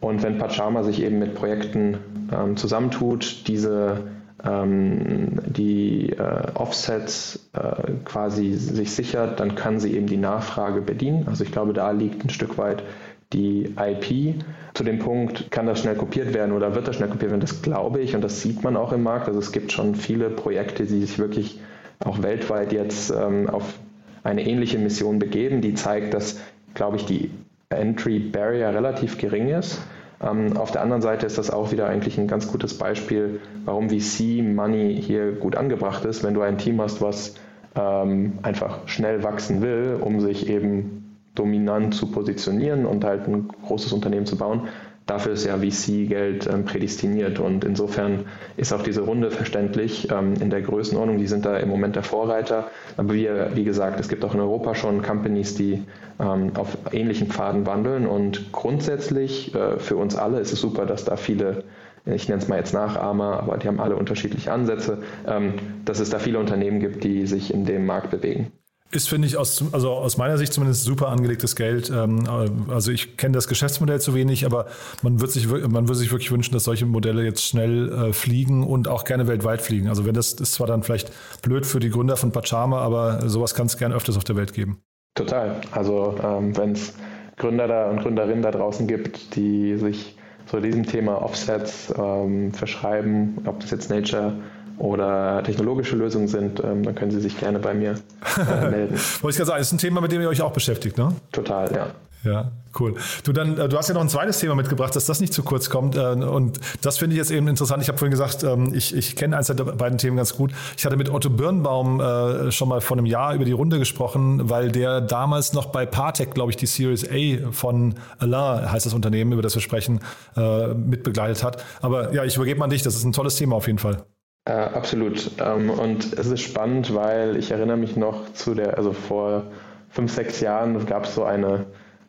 Und 0.00 0.22
wenn 0.22 0.38
Pachama 0.38 0.82
sich 0.82 1.02
eben 1.02 1.18
mit 1.18 1.34
Projekten 1.34 1.98
ähm, 2.32 2.56
zusammentut, 2.56 3.46
diese 3.46 3.98
ähm, 4.42 5.40
die 5.44 6.10
äh, 6.12 6.52
Offsets 6.54 7.50
äh, 7.52 7.92
quasi 8.06 8.54
sich 8.54 8.92
sichert, 8.92 9.40
dann 9.40 9.56
kann 9.56 9.78
sie 9.78 9.94
eben 9.94 10.06
die 10.06 10.16
Nachfrage 10.16 10.80
bedienen. 10.80 11.26
Also 11.28 11.44
ich 11.44 11.52
glaube, 11.52 11.74
da 11.74 11.90
liegt 11.90 12.24
ein 12.24 12.30
Stück 12.30 12.56
weit 12.56 12.82
die 13.32 13.74
IP. 13.76 14.42
Zu 14.74 14.84
dem 14.84 14.98
Punkt, 14.98 15.50
kann 15.50 15.66
das 15.66 15.80
schnell 15.80 15.94
kopiert 15.94 16.34
werden 16.34 16.52
oder 16.52 16.74
wird 16.74 16.88
das 16.88 16.96
schnell 16.96 17.08
kopiert 17.08 17.30
werden, 17.30 17.40
das 17.40 17.62
glaube 17.62 18.00
ich 18.00 18.14
und 18.14 18.22
das 18.22 18.40
sieht 18.40 18.62
man 18.62 18.76
auch 18.76 18.92
im 18.92 19.02
Markt. 19.02 19.28
Also 19.28 19.38
es 19.38 19.52
gibt 19.52 19.72
schon 19.72 19.94
viele 19.94 20.30
Projekte, 20.30 20.84
die 20.84 21.00
sich 21.00 21.18
wirklich 21.18 21.60
auch 22.04 22.22
weltweit 22.22 22.72
jetzt 22.72 23.10
ähm, 23.10 23.48
auf 23.50 23.78
eine 24.22 24.46
ähnliche 24.46 24.78
Mission 24.78 25.18
begeben, 25.18 25.60
die 25.60 25.74
zeigt, 25.74 26.14
dass, 26.14 26.40
glaube 26.74 26.96
ich, 26.96 27.06
die 27.06 27.30
Entry 27.70 28.18
Barrier 28.18 28.68
relativ 28.68 29.18
gering 29.18 29.48
ist. 29.48 29.80
Ähm, 30.22 30.56
auf 30.56 30.70
der 30.70 30.82
anderen 30.82 31.02
Seite 31.02 31.26
ist 31.26 31.38
das 31.38 31.50
auch 31.50 31.72
wieder 31.72 31.86
eigentlich 31.86 32.18
ein 32.18 32.26
ganz 32.28 32.48
gutes 32.48 32.76
Beispiel, 32.76 33.40
warum 33.64 33.88
VC 33.88 34.42
Money 34.42 35.00
hier 35.00 35.32
gut 35.32 35.56
angebracht 35.56 36.04
ist, 36.04 36.22
wenn 36.22 36.34
du 36.34 36.42
ein 36.42 36.58
Team 36.58 36.80
hast, 36.80 37.00
was 37.00 37.34
ähm, 37.74 38.38
einfach 38.42 38.86
schnell 38.86 39.22
wachsen 39.22 39.62
will, 39.62 39.98
um 40.00 40.20
sich 40.20 40.48
eben 40.48 40.99
dominant 41.34 41.94
zu 41.94 42.10
positionieren 42.10 42.86
und 42.86 43.04
halt 43.04 43.26
ein 43.28 43.48
großes 43.48 43.92
Unternehmen 43.92 44.26
zu 44.26 44.36
bauen. 44.36 44.68
Dafür 45.06 45.32
ist 45.32 45.44
ja 45.44 45.58
VC-Geld 45.58 46.46
ähm, 46.46 46.64
prädestiniert 46.64 47.40
und 47.40 47.64
insofern 47.64 48.26
ist 48.56 48.72
auch 48.72 48.82
diese 48.82 49.00
Runde 49.00 49.32
verständlich 49.32 50.08
ähm, 50.08 50.34
in 50.40 50.50
der 50.50 50.62
Größenordnung. 50.62 51.18
Die 51.18 51.26
sind 51.26 51.44
da 51.44 51.56
im 51.56 51.68
Moment 51.68 51.96
der 51.96 52.04
Vorreiter. 52.04 52.68
Aber 52.96 53.12
wie, 53.14 53.28
wie 53.54 53.64
gesagt, 53.64 53.98
es 53.98 54.08
gibt 54.08 54.24
auch 54.24 54.34
in 54.34 54.40
Europa 54.40 54.76
schon 54.76 55.02
Companies, 55.02 55.56
die 55.56 55.82
ähm, 56.20 56.52
auf 56.54 56.78
ähnlichen 56.92 57.26
Pfaden 57.26 57.66
wandeln 57.66 58.06
und 58.06 58.52
grundsätzlich 58.52 59.52
äh, 59.52 59.80
für 59.80 59.96
uns 59.96 60.14
alle 60.14 60.38
ist 60.38 60.52
es 60.52 60.60
super, 60.60 60.86
dass 60.86 61.04
da 61.04 61.16
viele 61.16 61.64
ich 62.06 62.28
nenne 62.28 62.40
es 62.40 62.48
mal 62.48 62.56
jetzt 62.56 62.72
Nachahmer, 62.72 63.40
aber 63.40 63.58
die 63.58 63.68
haben 63.68 63.78
alle 63.78 63.94
unterschiedliche 63.94 64.52
Ansätze, 64.52 65.02
ähm, 65.26 65.54
dass 65.84 66.00
es 66.00 66.08
da 66.08 66.18
viele 66.18 66.38
Unternehmen 66.38 66.80
gibt, 66.80 67.04
die 67.04 67.26
sich 67.26 67.52
in 67.52 67.66
dem 67.66 67.84
Markt 67.84 68.10
bewegen. 68.10 68.52
Ist, 68.92 69.08
finde 69.08 69.28
ich, 69.28 69.36
aus, 69.36 69.64
also 69.70 69.92
aus 69.92 70.16
meiner 70.16 70.36
Sicht 70.36 70.52
zumindest 70.52 70.82
super 70.82 71.08
angelegtes 71.08 71.54
Geld. 71.54 71.90
Ähm, 71.90 72.24
also 72.68 72.90
ich 72.90 73.16
kenne 73.16 73.34
das 73.34 73.46
Geschäftsmodell 73.46 74.00
zu 74.00 74.14
wenig, 74.14 74.44
aber 74.44 74.66
man 75.02 75.20
wird 75.20 75.30
sich, 75.30 75.46
man 75.48 75.86
würde 75.86 75.94
sich 75.94 76.10
wirklich 76.10 76.32
wünschen, 76.32 76.54
dass 76.54 76.64
solche 76.64 76.86
Modelle 76.86 77.22
jetzt 77.22 77.44
schnell 77.44 77.92
äh, 77.92 78.12
fliegen 78.12 78.64
und 78.64 78.88
auch 78.88 79.04
gerne 79.04 79.28
weltweit 79.28 79.62
fliegen. 79.62 79.88
Also 79.88 80.06
wenn 80.06 80.14
das 80.14 80.32
ist 80.32 80.54
zwar 80.54 80.66
dann 80.66 80.82
vielleicht 80.82 81.12
blöd 81.42 81.66
für 81.66 81.78
die 81.78 81.90
Gründer 81.90 82.16
von 82.16 82.32
Pachama, 82.32 82.80
aber 82.80 83.28
sowas 83.28 83.54
kann 83.54 83.66
es 83.66 83.76
gerne 83.76 83.94
öfters 83.94 84.16
auf 84.16 84.24
der 84.24 84.34
Welt 84.34 84.54
geben. 84.54 84.82
Total. 85.14 85.60
Also 85.70 86.16
ähm, 86.22 86.56
wenn 86.56 86.72
es 86.72 86.94
Gründer 87.36 87.68
da 87.68 87.90
und 87.90 88.00
Gründerinnen 88.00 88.42
da 88.42 88.50
draußen 88.50 88.88
gibt, 88.88 89.36
die 89.36 89.76
sich 89.76 90.16
zu 90.46 90.60
diesem 90.60 90.84
Thema 90.84 91.22
Offsets 91.22 91.94
ähm, 91.96 92.52
verschreiben, 92.52 93.38
ob 93.46 93.60
das 93.60 93.70
jetzt 93.70 93.88
Nature 93.88 94.34
oder 94.80 95.42
technologische 95.42 95.94
Lösungen 95.94 96.26
sind, 96.26 96.62
ähm, 96.64 96.82
dann 96.82 96.94
können 96.94 97.10
Sie 97.10 97.20
sich 97.20 97.38
gerne 97.38 97.58
bei 97.58 97.74
mir 97.74 97.96
äh, 98.38 98.70
melden. 98.70 98.98
Wollte 99.20 99.30
ich 99.30 99.36
gerade 99.36 99.46
sagen, 99.46 99.60
ist 99.60 99.72
ein 99.72 99.78
Thema, 99.78 100.00
mit 100.00 100.10
dem 100.10 100.22
ihr 100.22 100.28
euch 100.28 100.40
auch 100.40 100.52
beschäftigt, 100.52 100.96
ne? 100.96 101.14
Total, 101.32 101.70
ja. 101.72 101.86
Ja, 102.22 102.52
cool. 102.78 102.96
Du 103.24 103.32
dann, 103.32 103.56
äh, 103.56 103.68
du 103.68 103.78
hast 103.78 103.88
ja 103.88 103.94
noch 103.94 104.02
ein 104.02 104.08
zweites 104.10 104.40
Thema 104.40 104.54
mitgebracht, 104.54 104.94
dass 104.94 105.06
das 105.06 105.20
nicht 105.20 105.32
zu 105.32 105.42
kurz 105.42 105.70
kommt. 105.70 105.96
Äh, 105.96 106.00
und 106.00 106.60
das 106.82 106.98
finde 106.98 107.14
ich 107.14 107.18
jetzt 107.18 107.30
eben 107.30 107.48
interessant. 107.48 107.82
Ich 107.82 107.88
habe 107.88 107.96
vorhin 107.96 108.10
gesagt, 108.10 108.42
ähm, 108.42 108.74
ich, 108.74 108.94
ich 108.94 109.16
kenne 109.16 109.38
eins 109.38 109.46
der 109.46 109.54
beiden 109.54 109.96
Themen 109.96 110.18
ganz 110.18 110.36
gut. 110.36 110.52
Ich 110.76 110.84
hatte 110.84 110.96
mit 110.96 111.10
Otto 111.10 111.30
Birnbaum 111.30 112.00
äh, 112.00 112.52
schon 112.52 112.68
mal 112.68 112.82
vor 112.82 112.98
einem 112.98 113.06
Jahr 113.06 113.34
über 113.34 113.46
die 113.46 113.52
Runde 113.52 113.78
gesprochen, 113.78 114.50
weil 114.50 114.70
der 114.70 115.00
damals 115.00 115.54
noch 115.54 115.66
bei 115.66 115.86
Partec, 115.86 116.34
glaube 116.34 116.50
ich, 116.50 116.56
die 116.56 116.66
Series 116.66 117.06
A 117.10 117.50
von 117.52 117.94
Alain, 118.18 118.70
heißt 118.70 118.84
das 118.84 118.92
Unternehmen, 118.92 119.32
über 119.32 119.42
das 119.42 119.54
wir 119.54 119.62
sprechen, 119.62 120.00
mitbegleitet 120.36 121.42
hat. 121.42 121.64
Aber 121.80 122.12
ja, 122.12 122.24
ich 122.24 122.36
übergebe 122.36 122.58
mal 122.58 122.64
an 122.64 122.70
dich. 122.70 122.82
Das 122.82 122.94
ist 122.94 123.04
ein 123.04 123.12
tolles 123.12 123.36
Thema 123.36 123.56
auf 123.56 123.66
jeden 123.66 123.78
Fall. 123.78 124.04
Äh, 124.44 124.52
absolut. 124.52 125.30
Ähm, 125.40 125.70
und 125.70 126.12
es 126.12 126.26
ist 126.26 126.40
spannend, 126.40 126.94
weil 126.94 127.36
ich 127.36 127.50
erinnere 127.50 127.76
mich 127.76 127.96
noch 127.96 128.32
zu 128.32 128.54
der, 128.54 128.76
also 128.78 128.92
vor 128.92 129.44
fünf, 129.90 130.12
sechs 130.12 130.40
Jahren 130.40 130.86
gab 130.86 131.04
es 131.04 131.14
so 131.14 131.24
eine 131.24 131.66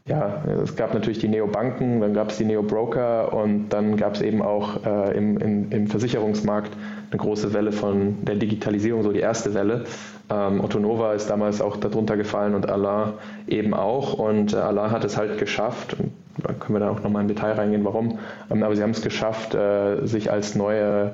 ja, 0.08 0.44
es 0.63 0.76
gab 0.76 0.94
natürlich 0.96 1.20
die 1.20 1.28
Neobanken, 1.28 2.02
dann 2.02 2.13
gab 2.13 2.32
es 2.32 2.38
die 2.38 2.46
Neobroker 2.46 3.34
und 3.34 3.70
dann 3.70 3.98
gab 3.98 4.15
es 4.15 4.22
eben 4.22 4.41
auch 4.41 4.84
äh, 4.84 5.15
im, 5.15 5.38
im, 5.38 5.72
im, 5.72 5.88
Versicherungsmarkt 5.88 6.72
eine 7.12 7.20
große 7.20 7.54
Welle 7.54 7.72
von 7.72 8.26
der 8.26 8.36
Digitalisierung, 8.36 9.04
so 9.04 9.12
die 9.12 9.20
erste 9.20 9.54
Welle. 9.54 9.86
Ähm, 10.32 10.63
Otto 10.63 10.80
Nova 10.80 11.13
ist 11.13 11.30
damals 11.30 11.62
auch 11.62 11.78
darunter 11.78 12.17
gefallen 12.17 12.56
und 12.56 12.67
Allah 12.67 13.13
eben 13.48 13.76
auch. 13.76 14.13
Und 14.13 14.54
äh, 14.54 14.58
Allah 14.58 14.89
hat 14.89 15.04
es 15.04 15.17
halt 15.17 15.38
geschafft, 15.38 15.96
da 16.38 16.54
können 16.54 16.76
wir 16.76 16.80
dann 16.80 16.89
auch 16.89 17.04
nochmal 17.04 17.22
in 17.22 17.28
Detail 17.28 17.54
reingehen, 17.54 17.86
warum, 17.86 18.17
ähm, 18.50 18.63
aber 18.63 18.76
sie 18.76 18.82
haben 18.82 18.91
es 18.91 19.04
geschafft, 19.04 19.54
äh, 19.54 20.08
sich 20.08 20.32
als 20.32 20.56
neue 20.56 21.12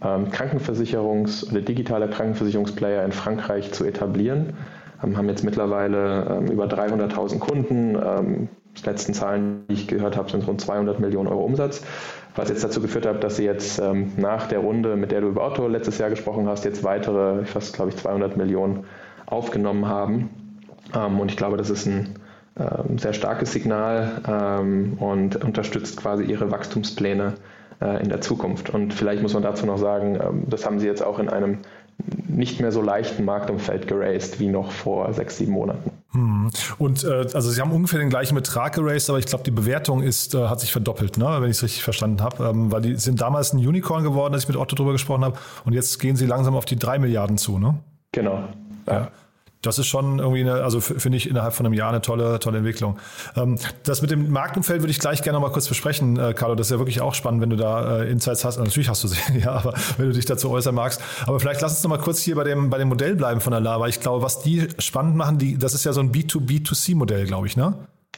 Krankenversicherungs- 0.00 1.50
oder 1.50 1.60
digitaler 1.60 2.08
Krankenversicherungsplayer 2.08 3.04
in 3.04 3.12
Frankreich 3.12 3.72
zu 3.72 3.84
etablieren 3.84 4.54
haben 5.02 5.28
jetzt 5.28 5.44
mittlerweile 5.44 6.38
ähm, 6.38 6.46
über 6.48 6.66
300.000 6.66 7.38
Kunden. 7.38 7.96
Ähm, 7.96 8.48
die 8.76 8.86
letzten 8.86 9.14
Zahlen, 9.14 9.64
die 9.68 9.74
ich 9.74 9.88
gehört 9.88 10.16
habe, 10.16 10.30
sind 10.30 10.46
rund 10.46 10.60
200 10.60 11.00
Millionen 11.00 11.28
Euro 11.28 11.44
Umsatz. 11.44 11.82
Was 12.36 12.48
jetzt 12.48 12.62
dazu 12.62 12.80
geführt 12.80 13.06
hat, 13.06 13.24
dass 13.24 13.36
sie 13.36 13.44
jetzt 13.44 13.80
ähm, 13.80 14.12
nach 14.16 14.46
der 14.46 14.60
Runde, 14.60 14.96
mit 14.96 15.10
der 15.10 15.22
du 15.22 15.28
über 15.28 15.44
Otto 15.46 15.66
letztes 15.66 15.98
Jahr 15.98 16.10
gesprochen 16.10 16.48
hast, 16.48 16.64
jetzt 16.64 16.84
weitere, 16.84 17.44
fast 17.44 17.74
glaube 17.74 17.90
ich 17.90 17.96
200 17.96 18.36
Millionen 18.36 18.84
aufgenommen 19.26 19.86
haben. 19.86 20.30
und 20.92 21.30
ich 21.30 21.36
glaube, 21.36 21.56
das 21.56 21.70
ist 21.70 21.86
ein 21.86 22.16
sehr 22.96 23.12
starkes 23.12 23.52
Signal 23.52 24.96
und 24.98 25.36
unterstützt 25.36 25.96
quasi 25.98 26.24
ihre 26.24 26.50
Wachstumspläne 26.50 27.34
in 27.80 28.08
der 28.10 28.20
Zukunft. 28.20 28.70
Und 28.70 28.92
vielleicht 28.92 29.22
muss 29.22 29.32
man 29.32 29.42
dazu 29.42 29.64
noch 29.64 29.78
sagen, 29.78 30.44
das 30.48 30.66
haben 30.66 30.78
sie 30.78 30.86
jetzt 30.86 31.02
auch 31.02 31.18
in 31.18 31.30
einem 31.30 31.58
nicht 32.28 32.60
mehr 32.60 32.72
so 32.72 32.82
leichten 32.82 33.24
Marktumfeld 33.24 33.86
geraced 33.86 34.40
wie 34.40 34.48
noch 34.48 34.70
vor 34.70 35.12
sechs, 35.12 35.36
sieben 35.36 35.52
Monaten. 35.52 35.90
Hm. 36.12 36.50
Und 36.78 37.04
äh, 37.04 37.26
also 37.34 37.50
Sie 37.50 37.60
haben 37.60 37.70
ungefähr 37.70 38.00
den 38.00 38.10
gleichen 38.10 38.34
Betrag 38.34 38.74
geraced, 38.74 39.10
aber 39.10 39.18
ich 39.18 39.26
glaube, 39.26 39.44
die 39.44 39.50
Bewertung 39.50 40.02
ist, 40.02 40.34
äh, 40.34 40.48
hat 40.48 40.60
sich 40.60 40.72
verdoppelt, 40.72 41.18
ne? 41.18 41.26
wenn 41.40 41.50
ich 41.50 41.58
es 41.58 41.62
richtig 41.62 41.82
verstanden 41.82 42.22
habe. 42.22 42.48
Ähm, 42.48 42.72
weil 42.72 42.80
die 42.80 42.96
sind 42.96 43.20
damals 43.20 43.52
ein 43.52 43.58
Unicorn 43.58 44.02
geworden, 44.02 44.34
als 44.34 44.44
ich 44.44 44.48
mit 44.48 44.56
Otto 44.56 44.74
drüber 44.74 44.92
gesprochen 44.92 45.24
habe. 45.24 45.38
Und 45.64 45.72
jetzt 45.72 45.98
gehen 46.00 46.16
sie 46.16 46.26
langsam 46.26 46.56
auf 46.56 46.64
die 46.64 46.76
drei 46.76 46.98
Milliarden 46.98 47.38
zu, 47.38 47.58
ne? 47.58 47.78
Genau. 48.12 48.44
Ja 48.86 49.10
das 49.62 49.78
ist 49.78 49.86
schon 49.86 50.18
irgendwie 50.18 50.40
eine, 50.40 50.62
also 50.62 50.80
finde 50.80 51.18
ich 51.18 51.28
innerhalb 51.28 51.52
von 51.52 51.66
einem 51.66 51.74
Jahr 51.74 51.90
eine 51.90 52.00
tolle, 52.00 52.38
tolle 52.38 52.58
Entwicklung. 52.58 52.98
Ähm, 53.36 53.58
das 53.82 54.00
mit 54.00 54.10
dem 54.10 54.30
Marktumfeld 54.30 54.80
würde 54.80 54.90
ich 54.90 54.98
gleich 54.98 55.22
gerne 55.22 55.38
mal 55.38 55.50
kurz 55.50 55.68
besprechen, 55.68 56.18
äh, 56.18 56.32
Carlo. 56.32 56.54
Das 56.54 56.68
ist 56.68 56.70
ja 56.70 56.78
wirklich 56.78 57.00
auch 57.00 57.14
spannend, 57.14 57.42
wenn 57.42 57.50
du 57.50 57.56
da 57.56 58.00
äh, 58.00 58.10
Insights 58.10 58.44
hast. 58.44 58.58
Natürlich 58.58 58.88
hast 58.88 59.04
du 59.04 59.08
sie, 59.08 59.18
ja, 59.38 59.52
aber 59.52 59.74
wenn 59.98 60.06
du 60.06 60.12
dich 60.12 60.24
dazu 60.24 60.50
äußern 60.50 60.74
magst. 60.74 61.02
Aber 61.26 61.38
vielleicht 61.40 61.60
lass 61.60 61.72
uns 61.72 61.82
noch 61.82 61.90
mal 61.90 61.98
kurz 61.98 62.20
hier 62.20 62.36
bei 62.36 62.44
dem, 62.44 62.70
bei 62.70 62.78
dem 62.78 62.88
Modell 62.88 63.16
bleiben 63.16 63.40
von 63.40 63.50
der 63.50 63.60
Lava. 63.60 63.86
Ich 63.86 64.00
glaube, 64.00 64.22
was 64.22 64.40
die 64.40 64.68
spannend 64.78 65.16
machen, 65.16 65.38
die, 65.38 65.58
das 65.58 65.74
ist 65.74 65.84
ja 65.84 65.92
so 65.92 66.00
ein 66.00 66.10
B2B2C-Modell, 66.10 67.26
glaube 67.26 67.46
ich, 67.46 67.56
ne? 67.56 67.74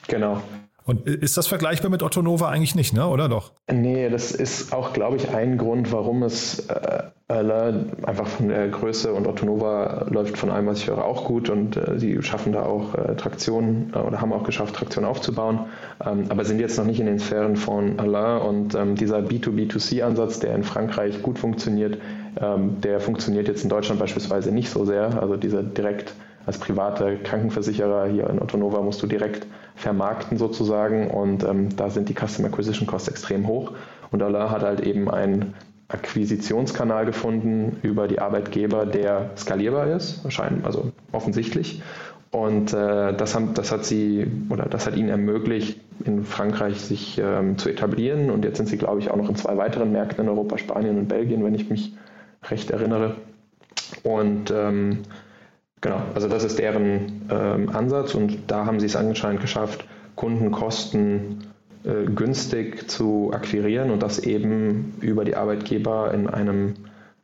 Genau. 0.08 0.40
Und 0.84 1.06
ist 1.06 1.36
das 1.36 1.46
vergleichbar 1.46 1.90
mit 1.90 2.02
Otto 2.02 2.22
Nova 2.22 2.48
eigentlich 2.48 2.74
nicht, 2.74 2.92
ne? 2.92 3.06
oder 3.06 3.28
doch? 3.28 3.52
Nee, 3.70 4.08
das 4.08 4.32
ist 4.32 4.72
auch, 4.72 4.92
glaube 4.92 5.16
ich, 5.16 5.30
ein 5.30 5.58
Grund, 5.58 5.92
warum 5.92 6.22
es 6.22 6.66
äh, 6.68 7.02
einfach 7.28 8.26
von 8.26 8.48
der 8.48 8.68
Größe 8.68 9.12
und 9.12 9.26
Otto 9.26 9.46
Nova 9.46 10.06
läuft 10.10 10.36
von 10.36 10.50
allem, 10.50 10.66
was 10.66 10.78
ich 10.78 10.88
höre, 10.88 11.04
auch 11.04 11.24
gut 11.24 11.48
und 11.50 11.76
äh, 11.76 11.98
sie 11.98 12.22
schaffen 12.22 12.52
da 12.52 12.64
auch 12.64 12.94
äh, 12.94 13.16
Traktion 13.16 13.92
äh, 13.94 13.98
oder 13.98 14.20
haben 14.20 14.32
auch 14.32 14.44
geschafft, 14.44 14.74
Traktion 14.74 15.04
aufzubauen, 15.04 15.60
ähm, 16.04 16.26
aber 16.28 16.44
sind 16.44 16.60
jetzt 16.60 16.76
noch 16.76 16.84
nicht 16.84 17.00
in 17.00 17.06
den 17.06 17.18
Sphären 17.18 17.56
von 17.56 17.98
Alain 17.98 18.42
und 18.42 18.74
ähm, 18.74 18.96
dieser 18.96 19.20
B2B2C-Ansatz, 19.20 20.40
der 20.40 20.54
in 20.54 20.62
Frankreich 20.64 21.22
gut 21.22 21.38
funktioniert, 21.38 21.98
ähm, 22.40 22.80
der 22.80 23.00
funktioniert 23.00 23.48
jetzt 23.48 23.62
in 23.62 23.70
Deutschland 23.70 24.00
beispielsweise 24.00 24.52
nicht 24.52 24.70
so 24.70 24.84
sehr. 24.84 25.20
Also 25.20 25.36
dieser 25.36 25.62
direkt 25.62 26.12
als 26.46 26.58
privater 26.58 27.16
Krankenversicherer 27.16 28.06
hier 28.06 28.28
in 28.28 28.40
Otto 28.40 28.56
Nova 28.56 28.80
musst 28.80 29.02
du 29.02 29.06
direkt 29.06 29.46
vermarkten 29.74 30.38
sozusagen 30.38 31.10
und 31.10 31.44
ähm, 31.44 31.74
da 31.76 31.90
sind 31.90 32.08
die 32.08 32.14
Customer 32.14 32.48
Acquisition 32.48 32.86
Costs 32.86 33.08
extrem 33.08 33.46
hoch 33.46 33.72
und 34.10 34.22
Alain 34.22 34.50
hat 34.50 34.62
halt 34.62 34.80
eben 34.80 35.10
einen 35.10 35.54
Akquisitionskanal 35.88 37.04
gefunden 37.04 37.76
über 37.82 38.08
die 38.08 38.18
Arbeitgeber, 38.18 38.86
der 38.86 39.30
skalierbar 39.36 39.88
ist, 39.88 40.24
wahrscheinlich, 40.24 40.64
also 40.64 40.92
offensichtlich. 41.12 41.82
Und 42.30 42.72
äh, 42.72 43.12
das, 43.12 43.34
haben, 43.34 43.52
das 43.52 43.70
hat 43.72 43.84
sie 43.84 44.26
oder 44.48 44.64
das 44.64 44.86
hat 44.86 44.96
ihnen 44.96 45.10
ermöglicht, 45.10 45.80
in 46.04 46.24
Frankreich 46.24 46.80
sich 46.80 47.20
ähm, 47.22 47.58
zu 47.58 47.68
etablieren. 47.68 48.30
Und 48.30 48.46
jetzt 48.46 48.56
sind 48.56 48.70
sie, 48.70 48.78
glaube 48.78 49.00
ich, 49.00 49.10
auch 49.10 49.16
noch 49.16 49.28
in 49.28 49.36
zwei 49.36 49.58
weiteren 49.58 49.92
Märkten 49.92 50.24
in 50.24 50.30
Europa, 50.30 50.56
Spanien 50.56 50.96
und 50.98 51.08
Belgien, 51.08 51.44
wenn 51.44 51.54
ich 51.54 51.68
mich 51.68 51.92
recht 52.48 52.70
erinnere. 52.70 53.16
Und 54.02 54.50
ähm, 54.50 55.00
Genau, 55.82 56.00
also 56.14 56.28
das 56.28 56.44
ist 56.44 56.58
deren 56.58 57.26
ähm, 57.28 57.68
Ansatz 57.68 58.14
und 58.14 58.38
da 58.46 58.64
haben 58.66 58.78
sie 58.78 58.86
es 58.86 58.96
anscheinend 58.96 59.40
geschafft, 59.40 59.84
Kundenkosten 60.14 61.44
äh, 61.84 62.04
günstig 62.04 62.88
zu 62.88 63.32
akquirieren 63.34 63.90
und 63.90 64.00
das 64.00 64.20
eben 64.20 64.94
über 65.00 65.24
die 65.24 65.34
Arbeitgeber 65.34 66.14
in 66.14 66.28
einem 66.28 66.74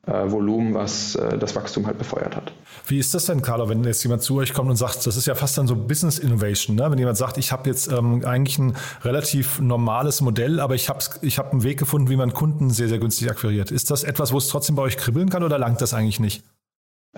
äh, 0.07 0.29
Volumen, 0.29 0.75
was 0.75 1.15
äh, 1.15 1.39
das 1.39 1.55
Wachstum 1.55 1.87
halt 1.87 1.99
befeuert 1.99 2.35
hat. 2.35 2.53
Wie 2.85 2.99
ist 2.99 3.15
das 3.15 3.27
denn, 3.27 3.43
Carlo, 3.43 3.69
wenn 3.69 3.85
jetzt 3.85 4.03
jemand 4.03 4.23
zu 4.23 4.37
euch 4.39 4.53
kommt 4.53 4.71
und 4.71 4.77
sagt, 4.77 5.07
das 5.07 5.17
ist 5.17 5.27
ja 5.27 5.37
fast 5.37 5.57
dann 5.57 5.69
so 5.69 5.77
Business 5.77 6.19
Innovation, 6.19 6.75
ne? 6.75 6.91
wenn 6.91 6.99
jemand 6.99 7.17
sagt, 7.17 7.39
ich 7.39 7.53
habe 7.53 7.71
jetzt 7.71 7.93
ähm, 7.93 8.25
eigentlich 8.25 8.59
ein 8.59 8.75
relativ 9.03 9.61
normales 9.61 10.21
Modell, 10.21 10.59
aber 10.59 10.75
ich 10.75 10.89
habe 10.89 10.99
ich 11.21 11.39
hab 11.39 11.53
einen 11.53 11.63
Weg 11.63 11.79
gefunden, 11.79 12.09
wie 12.09 12.17
man 12.17 12.33
Kunden 12.33 12.71
sehr, 12.71 12.89
sehr 12.89 12.99
günstig 12.99 13.31
akquiriert. 13.31 13.71
Ist 13.71 13.93
das 13.93 14.03
etwas, 14.03 14.33
wo 14.33 14.39
es 14.39 14.49
trotzdem 14.49 14.75
bei 14.75 14.83
euch 14.83 14.97
kribbeln 14.97 15.29
kann 15.29 15.45
oder 15.45 15.59
langt 15.59 15.81
das 15.81 15.95
eigentlich 15.95 16.19
nicht? 16.19 16.43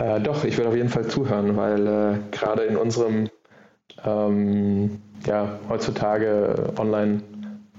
Äh, 0.00 0.20
doch, 0.20 0.44
ich 0.44 0.56
will 0.56 0.66
auf 0.66 0.74
jeden 0.74 0.88
Fall 0.88 1.06
zuhören, 1.06 1.56
weil 1.56 1.86
äh, 1.86 2.14
gerade 2.30 2.62
in 2.62 2.76
unserem 2.76 3.28
ähm, 4.04 5.00
ja, 5.26 5.58
heutzutage 5.68 6.72
online 6.78 7.20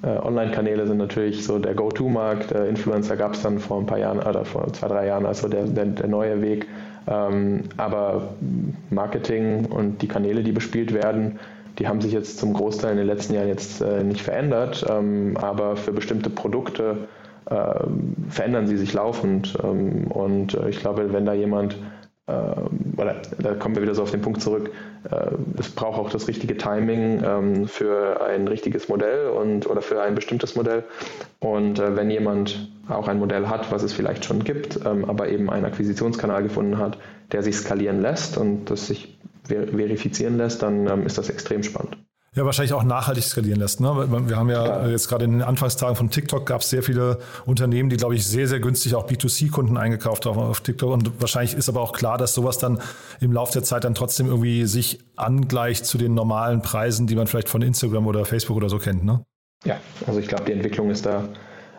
äh, 0.04 0.18
Online-Kanäle 0.20 0.88
sind 0.88 0.98
natürlich 0.98 1.44
so 1.46 1.58
der 1.60 1.74
Go-To-Markt. 1.76 2.52
Äh, 2.52 2.68
Influencer 2.70 3.18
gab 3.18 3.34
es 3.34 3.42
dann 3.42 3.60
vor 3.60 3.80
ein 3.80 3.86
paar 3.88 3.98
Jahren 3.98 4.20
oder 4.20 4.46
vor 4.46 4.72
zwei, 4.74 4.88
drei 4.88 5.08
Jahren, 5.08 5.26
also 5.26 5.48
der, 5.48 5.64
der, 5.66 5.86
der 5.86 6.08
neue 6.08 6.42
Weg. 6.42 6.68
Ähm, 7.08 7.64
aber 7.78 8.36
Marketing 8.92 9.66
und 9.66 10.02
die 10.02 10.08
Kanäle, 10.08 10.44
die 10.44 10.52
bespielt 10.52 10.94
werden, 10.94 11.40
die 11.80 11.88
haben 11.88 12.02
sich 12.02 12.14
jetzt 12.14 12.38
zum 12.38 12.54
Großteil 12.54 12.92
in 12.92 12.98
den 12.98 13.08
letzten 13.08 13.34
Jahren 13.34 13.48
jetzt 13.48 13.82
äh, 13.82 14.04
nicht 14.04 14.22
verändert. 14.22 14.86
Ähm, 14.90 15.38
aber 15.38 15.76
für 15.76 15.92
bestimmte 15.92 16.30
Produkte 16.30 17.08
äh, 17.46 17.74
verändern 18.30 18.68
sie 18.68 18.78
sich 18.78 18.94
laufend. 18.94 19.58
Ähm, 19.64 20.06
und 20.12 20.54
äh, 20.54 20.70
ich 20.70 20.80
glaube, 20.80 21.14
wenn 21.14 21.26
da 21.26 21.34
jemand 21.34 21.76
ähm, 21.76 21.91
oder 22.98 23.22
da 23.40 23.54
kommen 23.56 23.76
wir 23.76 23.82
wieder 23.82 23.96
so 23.96 24.04
auf 24.04 24.12
den 24.12 24.22
Punkt 24.22 24.42
zurück, 24.42 24.72
äh, 25.10 25.32
es 25.58 25.70
braucht 25.70 26.00
auch 26.00 26.10
das 26.10 26.28
richtige 26.28 26.58
Timing 26.58 27.24
ähm, 27.24 27.68
für 27.68 28.22
ein 28.24 28.48
richtiges 28.48 28.90
Modell 28.90 29.30
und 29.30 29.68
oder 29.70 29.82
für 29.82 30.02
ein 30.02 30.16
bestimmtes 30.16 30.56
Modell. 30.56 30.84
Und 31.40 31.80
äh, 31.80 31.96
wenn 31.96 32.12
jemand 32.12 32.72
auch 32.88 33.08
ein 33.08 33.20
Modell 33.20 33.48
hat, 33.48 33.72
was 33.72 33.84
es 33.84 33.94
vielleicht 33.94 34.26
schon 34.26 34.44
gibt, 34.44 34.80
ähm, 34.86 35.06
aber 35.06 35.30
eben 35.30 35.50
einen 35.50 35.66
Akquisitionskanal 35.66 36.44
gefunden 36.44 36.78
hat, 36.78 36.98
der 37.32 37.44
sich 37.44 37.56
skalieren 37.56 38.02
lässt 38.02 38.38
und 38.38 38.66
das 38.66 38.88
sich 38.88 39.18
verifizieren 39.44 40.38
lässt, 40.38 40.62
dann 40.62 41.04
ist 41.06 41.18
das 41.18 41.30
extrem 41.30 41.64
spannend. 41.64 41.98
Ja, 42.34 42.46
wahrscheinlich 42.46 42.72
auch 42.72 42.84
nachhaltig 42.84 43.26
skalieren 43.26 43.60
lässt. 43.60 43.82
Ne? 43.82 43.90
Wir 44.30 44.38
haben 44.38 44.50
ja, 44.50 44.66
ja. 44.66 44.88
jetzt 44.88 45.10
gerade 45.10 45.26
in 45.26 45.34
den 45.34 45.42
Anfangstagen 45.42 45.98
von 45.98 46.10
TikTok 46.10 46.46
gab 46.46 46.62
es 46.62 46.70
sehr 46.70 46.82
viele 46.82 47.20
Unternehmen, 47.46 47.90
die, 47.90 47.98
glaube 47.98 48.16
ich, 48.16 48.26
sehr, 48.26 48.48
sehr 48.48 48.62
günstig 48.62 48.96
auch 48.96 49.06
B2C-Kunden 49.06 49.76
eingekauft 49.76 50.26
haben 50.26 50.40
auf 50.40 50.62
TikTok. 50.62 50.92
Und 50.92 51.20
wahrscheinlich 51.20 51.56
ist 51.56 51.68
aber 51.68 51.82
auch 51.82 51.92
klar, 51.92 52.18
dass 52.18 52.34
sowas 52.34 52.58
dann 52.58 52.80
im 53.20 53.34
Laufe 53.34 53.52
der 53.52 53.64
Zeit 53.64 53.84
dann 53.84 53.96
trotzdem 53.96 54.28
irgendwie 54.28 54.66
sich 54.66 55.00
angleicht 55.18 55.86
zu 55.86 55.98
den 55.98 56.14
normalen 56.14 56.62
Preisen, 56.62 57.06
die 57.06 57.16
man 57.16 57.28
vielleicht 57.28 57.50
von 57.50 57.62
Instagram 57.62 58.08
oder 58.08 58.24
Facebook 58.24 58.56
oder 58.56 58.70
so 58.70 58.80
kennt. 58.80 59.04
Ne? 59.04 59.26
Ja, 59.66 59.76
also 60.08 60.18
ich 60.22 60.30
glaube, 60.30 60.46
die 60.46 60.54
Entwicklung 60.54 60.90
ist 60.90 61.06
da 61.06 61.28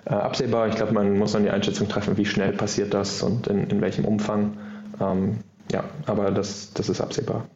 äh, 0.04 0.10
absehbar. 0.10 0.68
Ich 0.68 0.74
glaube, 0.74 0.92
man 0.92 1.18
muss 1.18 1.32
dann 1.32 1.44
die 1.44 1.50
Einschätzung 1.50 1.88
treffen, 1.88 2.18
wie 2.18 2.26
schnell 2.26 2.52
passiert 2.52 2.92
das 2.92 3.22
und 3.22 3.46
in, 3.46 3.70
in 3.70 3.80
welchem 3.80 4.04
Umfang. 4.04 4.58
Ähm, 5.00 5.38
ja, 5.72 5.82
aber 6.04 6.30
das, 6.30 6.74
das 6.74 6.90
ist 6.90 7.00
absehbar. 7.00 7.48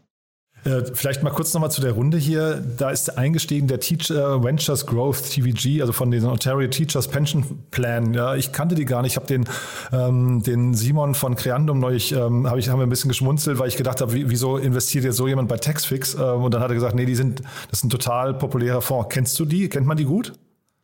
Äh, 0.64 0.83
vielleicht 0.95 1.23
mal 1.23 1.31
kurz 1.31 1.55
nochmal 1.55 1.71
zu 1.71 1.81
der 1.81 1.92
Runde 1.92 2.19
hier. 2.19 2.62
Da 2.77 2.90
ist 2.90 3.16
eingestiegen 3.16 3.69
der 3.69 3.79
Teacher 3.79 4.42
Ventures 4.42 4.87
Growth 4.87 5.31
TVG, 5.31 5.81
also 5.81 5.92
von 5.92 6.11
den 6.11 6.25
Ontario 6.25 6.69
Teachers 6.69 7.09
Pension 7.09 7.45
Plan. 7.71 8.14
Ja, 8.14 8.35
ich 8.35 8.53
kannte 8.53 8.75
die 8.75 8.85
gar 8.85 9.03
nicht. 9.03 9.12
Ich 9.12 9.16
habe 9.16 9.27
den, 9.27 9.45
ähm, 9.92 10.42
den 10.42 10.75
Simon 10.75 11.14
von 11.14 11.37
Creandum 11.37 11.79
neulich, 11.79 12.12
ähm, 12.12 12.49
habe 12.49 12.59
ich 12.59 12.69
haben 12.69 12.81
wir 12.81 12.87
ein 12.87 12.90
bisschen 12.90 13.09
geschmunzelt, 13.09 13.59
weil 13.59 13.69
ich 13.69 13.77
gedacht 13.77 14.01
habe, 14.01 14.12
wieso 14.12 14.57
investiert 14.57 15.05
jetzt 15.05 15.16
so 15.16 15.29
jemand 15.29 15.49
bei 15.49 15.57
Taxfix? 15.57 16.14
Ähm, 16.14 16.42
und 16.42 16.53
dann 16.53 16.62
hat 16.62 16.71
er 16.71 16.75
gesagt, 16.75 16.95
nee, 16.95 17.07
die 17.07 17.14
sind, 17.14 17.42
das 17.71 17.81
ist 17.81 17.85
ein 17.85 17.90
total 17.90 18.35
populärer 18.35 18.83
Fonds. 18.83 19.09
Kennst 19.09 19.38
du 19.38 19.45
die? 19.45 19.69
Kennt 19.69 19.87
man 19.87 19.97
die 19.97 20.05
gut? 20.05 20.33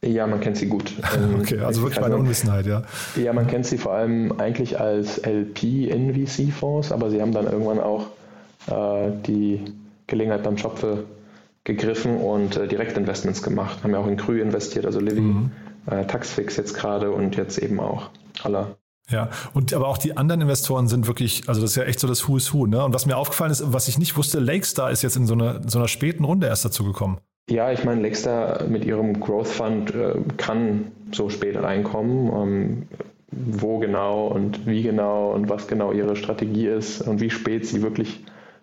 Ja, 0.05 0.27
man 0.27 0.41
kennt 0.41 0.57
sie 0.57 0.67
gut. 0.67 0.93
okay, 1.41 1.61
also 1.61 1.83
wirklich 1.83 2.01
meine 2.01 2.17
Unwissenheit, 2.17 2.67
ja. 2.67 2.83
Ja, 3.15 3.33
man 3.33 3.47
kennt 3.47 3.67
sie 3.67 3.79
vor 3.79 3.93
allem 3.93 4.33
eigentlich 4.39 4.81
als 4.81 5.19
LP 5.19 5.89
in 5.89 6.13
VC-Fonds, 6.15 6.91
aber 6.91 7.09
sie 7.09 7.21
haben 7.23 7.33
dann 7.33 7.47
irgendwann 7.47 7.79
auch 7.79 8.07
äh, 8.69 9.11
die 9.27 9.61
Gelegenheit 10.07 10.43
beim 10.43 10.59
Schopfe 10.59 11.05
gegriffen 11.65 12.19
und 12.19 12.57
äh, 12.57 12.67
Direktinvestments 12.67 13.43
gemacht. 13.43 13.83
Haben 13.83 13.93
ja 13.93 13.99
auch 13.99 14.07
in 14.07 14.17
Krü 14.17 14.41
investiert, 14.41 14.87
also 14.87 15.01
Livy, 15.01 15.21
mhm. 15.21 15.51
äh, 15.87 16.05
Taxfix 16.05 16.57
jetzt 16.57 16.75
gerade 16.75 17.11
und 17.11 17.37
jetzt 17.37 17.59
eben 17.59 17.81
auch 17.81 18.11
aller. 18.43 18.77
Ja, 19.11 19.29
und 19.53 19.75
aber 19.75 19.89
auch 19.89 19.99
die 19.99 20.17
anderen 20.17 20.41
Investoren 20.41 20.89
sind 20.89 21.07
wirklich, 21.07 21.43
also 21.49 21.61
das 21.61 21.71
ist 21.71 21.77
ja 21.77 21.83
echt 21.85 22.01
so 22.01 22.09
das 22.09 22.29
Who 22.29 22.37
is 22.37 22.53
Who. 22.55 22.67
Ne? 22.67 22.85
Und 22.85 22.95
was 22.95 23.05
mir 23.05 23.17
aufgefallen 23.17 23.51
ist, 23.51 23.73
was 23.73 23.89
ich 23.89 23.99
nicht 23.99 24.17
wusste, 24.17 24.39
Lakestar 24.39 24.91
ist 24.91 25.03
jetzt 25.03 25.17
in 25.17 25.27
so 25.27 25.35
einer, 25.35 25.61
so 25.69 25.79
einer 25.79 25.89
späten 25.89 26.25
Runde 26.25 26.47
erst 26.47 26.65
dazu 26.65 26.85
gekommen. 26.85 27.19
Ja, 27.51 27.73
ich 27.73 27.85
meine, 27.85 28.01
Lexter 28.01 28.65
mit 28.69 28.85
ihrem 28.85 29.21
Growth 29.21 29.49
Fund 29.49 29.95
äh, 29.95 30.15
kann 30.37 30.93
so 31.13 31.29
spät 31.29 31.61
reinkommen. 31.61 32.33
Ähm, 32.33 32.83
wo 33.33 33.79
genau 33.79 34.27
und 34.27 34.67
wie 34.67 34.83
genau 34.83 35.33
und 35.33 35.49
was 35.49 35.67
genau 35.67 35.93
ihre 35.93 36.17
Strategie 36.17 36.67
ist 36.67 37.01
und 37.01 37.21
wie 37.21 37.31
spät 37.31 37.67
sie 37.67 37.83
wirklich 37.83 38.21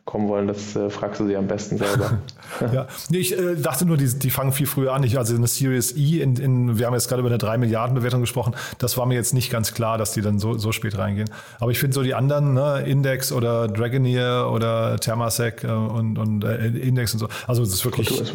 kommen 0.10 0.28
wollen, 0.28 0.48
das 0.48 0.76
äh, 0.76 0.90
fragst 0.90 1.20
du 1.20 1.28
sie 1.28 1.36
am 1.36 1.46
besten 1.46 1.78
selber. 1.78 2.18
ja, 2.74 2.88
nee, 3.10 3.20
ich 3.20 3.38
äh, 3.38 3.56
dachte 3.56 3.86
nur, 3.86 3.96
die, 3.96 4.08
die 4.08 4.32
fangen 4.32 4.52
viel 4.52 4.66
früher 4.66 4.92
an. 4.92 5.04
Ich, 5.04 5.20
also 5.20 5.36
eine 5.36 5.46
Series 5.46 5.96
E, 5.96 6.20
in, 6.22 6.36
in, 6.38 6.80
wir 6.80 6.88
haben 6.88 6.96
jetzt 6.96 7.10
gerade 7.10 7.20
über 7.20 7.30
eine 7.30 7.38
3 7.38 7.60
Milliarden 7.60 7.94
Bewertung 7.94 8.22
gesprochen, 8.22 8.56
das 8.80 8.98
war 8.98 9.06
mir 9.06 9.14
jetzt 9.14 9.36
nicht 9.36 9.52
ganz 9.52 9.72
klar, 9.72 10.00
dass 10.00 10.14
die 10.14 10.22
dann 10.22 10.40
so, 10.40 10.58
so 10.58 10.72
spät 10.72 10.98
reingehen. 10.98 11.30
Aber 11.60 11.70
ich 11.70 11.78
finde 11.78 11.94
so 11.94 12.02
die 12.02 12.16
anderen, 12.16 12.56
ne, 12.56 12.84
Index 12.88 13.32
oder 13.32 13.68
Dragoneer 13.68 14.50
oder 14.52 15.00
Thermasec 15.00 15.64
äh, 15.64 15.68
und, 15.68 16.18
und 16.18 16.44
äh, 16.44 16.66
Index 16.66 17.14
und 17.14 17.20
so, 17.20 17.28
also 17.46 17.62
das 17.62 17.72
ist 17.72 17.86
wirklich 17.86 18.34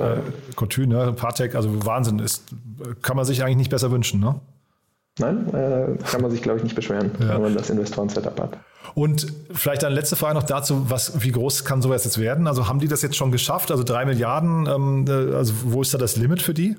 Couture, 0.54 0.84
äh, 0.84 1.06
ne, 1.06 1.12
Partec, 1.12 1.56
also 1.56 1.84
Wahnsinn, 1.84 2.20
ist, 2.20 2.44
kann 3.02 3.16
man 3.16 3.24
sich 3.24 3.42
eigentlich 3.42 3.56
nicht 3.56 3.70
besser 3.70 3.90
wünschen, 3.90 4.20
ne? 4.20 4.36
Nein, 5.18 5.54
äh, 5.54 5.96
kann 6.04 6.22
man 6.22 6.30
sich, 6.30 6.42
glaube 6.42 6.58
ich, 6.58 6.64
nicht 6.64 6.74
beschweren, 6.74 7.12
ja. 7.20 7.34
wenn 7.34 7.42
man 7.42 7.54
das 7.54 7.70
Investoren-Setup 7.70 8.40
hat. 8.40 8.58
Und 8.94 9.32
vielleicht 9.52 9.84
eine 9.84 9.94
letzte 9.94 10.16
Frage 10.16 10.34
noch 10.34 10.42
dazu, 10.42 10.90
was, 10.90 11.22
wie 11.22 11.30
groß 11.30 11.64
kann 11.64 11.82
sowas 11.82 12.04
jetzt 12.04 12.20
werden? 12.20 12.46
Also 12.46 12.68
haben 12.68 12.80
die 12.80 12.88
das 12.88 13.02
jetzt 13.02 13.16
schon 13.16 13.30
geschafft? 13.30 13.70
Also 13.70 13.84
drei 13.84 14.04
Milliarden, 14.04 14.66
ähm, 14.66 15.04
äh, 15.08 15.34
also 15.34 15.54
wo 15.66 15.82
ist 15.82 15.94
da 15.94 15.98
das 15.98 16.16
Limit 16.16 16.42
für 16.42 16.54
die? 16.54 16.76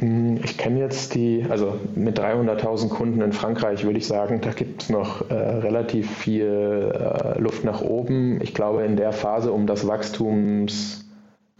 Hm, 0.00 0.38
ich 0.42 0.56
kenne 0.58 0.78
jetzt 0.78 1.14
die, 1.14 1.44
also 1.48 1.78
mit 1.94 2.18
300.000 2.18 2.88
Kunden 2.88 3.20
in 3.20 3.32
Frankreich 3.32 3.84
würde 3.84 3.98
ich 3.98 4.06
sagen, 4.06 4.40
da 4.40 4.50
gibt 4.50 4.84
es 4.84 4.88
noch 4.88 5.28
äh, 5.30 5.34
relativ 5.34 6.10
viel 6.10 6.92
äh, 6.94 7.38
Luft 7.40 7.64
nach 7.64 7.80
oben. 7.82 8.40
Ich 8.40 8.54
glaube, 8.54 8.84
in 8.84 8.96
der 8.96 9.12
Phase, 9.12 9.52
um 9.52 9.66
das 9.66 9.86
Wachstums, 9.86 11.04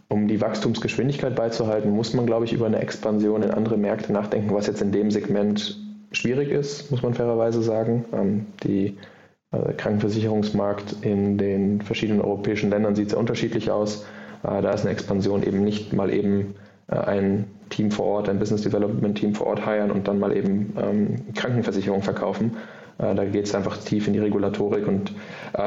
um 0.07 0.27
die 0.27 0.41
Wachstumsgeschwindigkeit 0.41 1.35
beizuhalten, 1.35 1.91
muss 1.91 2.13
man, 2.13 2.25
glaube 2.25 2.45
ich, 2.45 2.53
über 2.53 2.65
eine 2.65 2.79
Expansion 2.79 3.43
in 3.43 3.51
andere 3.51 3.77
Märkte 3.77 4.13
nachdenken, 4.13 4.53
was 4.53 4.67
jetzt 4.67 4.81
in 4.81 4.91
dem 4.91 5.11
Segment 5.11 5.82
schwierig 6.13 6.49
ist, 6.49 6.91
muss 6.91 7.01
man 7.01 7.13
fairerweise 7.13 7.61
sagen. 7.61 8.05
Ähm, 8.13 8.45
die 8.63 8.97
äh, 9.51 9.73
Krankenversicherungsmarkt 9.73 10.95
in 11.01 11.37
den 11.37 11.81
verschiedenen 11.81 12.21
europäischen 12.21 12.69
Ländern 12.69 12.95
sieht 12.95 13.09
sehr 13.09 13.19
unterschiedlich 13.19 13.69
aus. 13.69 14.05
Äh, 14.43 14.61
da 14.61 14.71
ist 14.71 14.81
eine 14.81 14.91
Expansion 14.91 15.43
eben 15.43 15.63
nicht 15.63 15.93
mal 15.93 16.13
eben 16.13 16.55
äh, 16.87 16.95
ein 16.95 17.45
Team 17.69 17.91
vor 17.91 18.05
Ort, 18.05 18.29
ein 18.29 18.39
Business 18.39 18.61
Development 18.61 19.17
Team 19.17 19.33
vor 19.33 19.47
Ort 19.47 19.65
heiren 19.65 19.91
und 19.91 20.07
dann 20.07 20.19
mal 20.19 20.35
eben 20.35 20.73
ähm, 20.77 21.33
Krankenversicherung 21.35 22.01
verkaufen. 22.01 22.57
Da 22.99 23.25
geht 23.25 23.45
es 23.45 23.55
einfach 23.55 23.77
tief 23.77 24.05
in 24.05 24.13
die 24.13 24.19
Regulatorik 24.19 24.87
und 24.87 25.11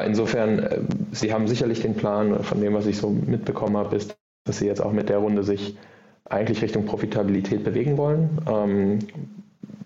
insofern, 0.06 0.87
Sie 1.11 1.35
haben 1.35 1.48
sicherlich 1.48 1.80
den 1.80 1.94
Plan, 1.94 2.44
von 2.44 2.61
dem, 2.61 2.72
was 2.72 2.87
ich 2.87 2.98
so 2.98 3.11
mitbekommen 3.11 3.76
habe, 3.76 3.96
ist, 3.96 4.16
dass 4.44 4.59
Sie 4.59 4.66
jetzt 4.66 4.80
auch 4.80 4.92
mit 4.92 5.09
der 5.09 5.18
Runde 5.18 5.42
sich 5.42 5.76
eigentlich 6.24 6.62
Richtung 6.62 6.87
Profitabilität 6.87 7.64
bewegen 7.64 7.98
wollen. 7.98 8.38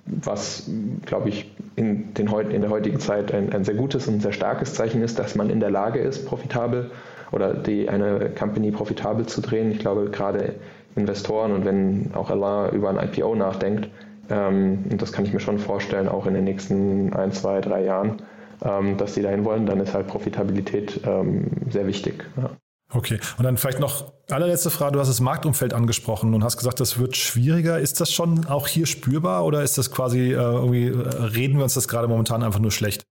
Was, 0.07 0.69
glaube 1.07 1.29
ich, 1.29 1.51
in, 1.77 2.15
den, 2.15 2.29
in 2.51 2.63
der 2.63 2.71
heutigen 2.71 3.01
Zeit 3.01 3.33
ein, 3.33 3.53
ein, 3.53 3.65
sehr 3.65 3.75
gutes 3.75 4.09
und 4.09 4.21
sehr 4.21 4.33
starkes 4.33 4.75
Zeichen 4.75 5.03
ist, 5.03 5.19
dass 5.19 5.35
man 5.35 5.51
in 5.51 5.61
der 5.61 5.71
Lage 5.71 6.01
ist, 6.01 6.27
profitabel 6.27 6.91
oder 7.33 7.55
die, 7.55 7.89
eine 7.89 8.31
Company 8.31 8.71
profitabel 8.73 9.27
zu 9.27 9.41
drehen. 9.41 9.71
Ich 9.71 9.79
glaube, 9.79 10.11
gerade 10.11 10.55
Investoren 10.97 11.53
und 11.53 11.65
wenn 11.65 12.11
auch 12.15 12.31
Alain 12.31 12.75
über 12.75 12.91
ein 12.91 12.99
IPO 12.99 13.35
nachdenkt, 13.35 13.89
ähm, 14.31 14.85
und 14.91 15.03
das 15.03 15.13
kann 15.13 15.25
ich 15.25 15.33
mir 15.33 15.41
schon 15.41 15.59
vorstellen, 15.59 16.09
auch 16.09 16.27
in 16.27 16.35
den 16.35 16.45
nächsten 16.45 17.13
ein, 17.13 17.33
zwei, 17.33 17.61
drei 17.61 17.85
Jahren, 17.85 18.23
ähm, 18.63 18.97
dass 18.97 19.15
sie 19.15 19.23
dahin 19.23 19.45
wollen, 19.45 19.67
dann 19.67 19.81
ist 19.81 19.95
halt 19.95 20.07
Profitabilität 20.07 21.01
ähm, 21.05 21.47
sehr 21.69 21.87
wichtig. 21.87 22.25
Ja. 22.37 22.51
Okay, 22.93 23.21
und 23.39 23.45
dann 23.45 23.57
vielleicht 23.57 23.79
noch 23.79 24.13
allerletzte 24.31 24.71
Frage. 24.71 24.93
Du 24.93 25.01
hast 25.01 25.09
das 25.09 25.21
Marktumfeld 25.21 25.75
angesprochen 25.75 26.35
und 26.35 26.43
hast 26.43 26.57
gesagt, 26.57 26.81
das 26.81 26.99
wird 26.99 27.17
schwieriger. 27.17 27.79
Ist 27.79 28.01
das 28.01 28.13
schon 28.13 28.47
auch 28.47 28.67
hier 28.67 28.87
spürbar 28.87 29.45
oder 29.45 29.63
ist 29.63 29.79
das 29.79 29.93
quasi 29.93 30.33
äh, 30.33 30.35
irgendwie, 30.35 30.89
äh, 30.89 30.93
reden 30.93 31.57
wir 31.57 31.65
uns 31.65 31.75
das 31.75 31.87
gerade 31.87 32.09
momentan 32.09 32.43
einfach 32.43 32.59
nur 32.61 32.73
schlecht? 32.73 33.03